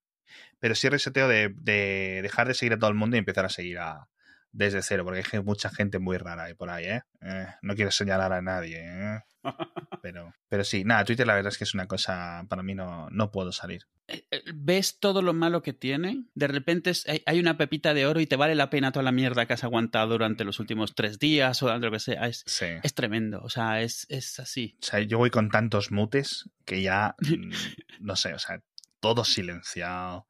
[0.60, 3.50] Pero sí reseteo de, de dejar de seguir a todo el mundo y empezar a
[3.50, 4.10] seguir a,
[4.52, 7.04] desde cero, porque hay mucha gente muy rara ahí por ahí, ¿eh?
[7.22, 9.20] eh no quiero señalar a nadie, ¿eh?
[10.02, 13.08] Pero, pero sí, nada, Twitter la verdad es que es una cosa, para mí no,
[13.12, 13.86] no puedo salir.
[14.08, 16.26] Eh, eh, ¿Ves todo lo malo que tiene?
[16.34, 16.92] De repente
[17.26, 19.64] hay una pepita de oro y te vale la pena toda la mierda que has
[19.64, 22.28] aguantado durante los últimos tres días o durante lo que sea.
[22.28, 24.76] Es, es tremendo, o sea, es, es así.
[24.82, 27.52] O sea, yo voy con tantos mutes que ya, mm,
[28.00, 28.64] no sé, o sea,
[29.00, 30.26] todo silenciado.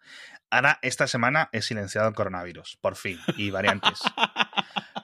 [0.49, 4.01] Ahora, esta semana he silenciado el coronavirus, por fin, y variantes.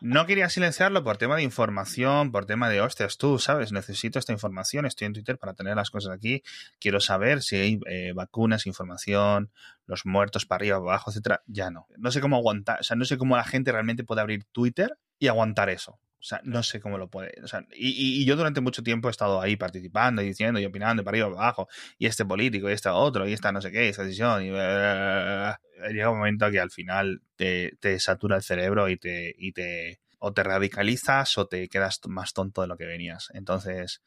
[0.01, 3.71] No quería silenciarlo por tema de información, por tema de, hostias, tú, ¿sabes?
[3.71, 6.43] Necesito esta información, estoy en Twitter para tener las cosas aquí,
[6.79, 9.51] quiero saber si hay eh, vacunas, información,
[9.85, 11.41] los muertos para arriba, para abajo, etcétera.
[11.47, 11.87] Ya no.
[11.97, 14.97] No sé cómo aguantar, o sea, no sé cómo la gente realmente puede abrir Twitter
[15.19, 15.99] y aguantar eso.
[16.19, 17.33] O sea, no sé cómo lo puede.
[17.43, 20.65] O sea, y, y, yo durante mucho tiempo he estado ahí participando y diciendo y
[20.65, 23.71] opinando, para arriba, para abajo, y este político, y este otro, y esta no sé
[23.71, 24.43] qué, esta decisión.
[24.43, 29.51] Y llega un momento que al final te, te satura el cerebro y te, y
[29.51, 29.99] te.
[30.19, 33.29] o te radicalizas o te quedas más tonto de lo que venías.
[33.33, 34.01] Entonces,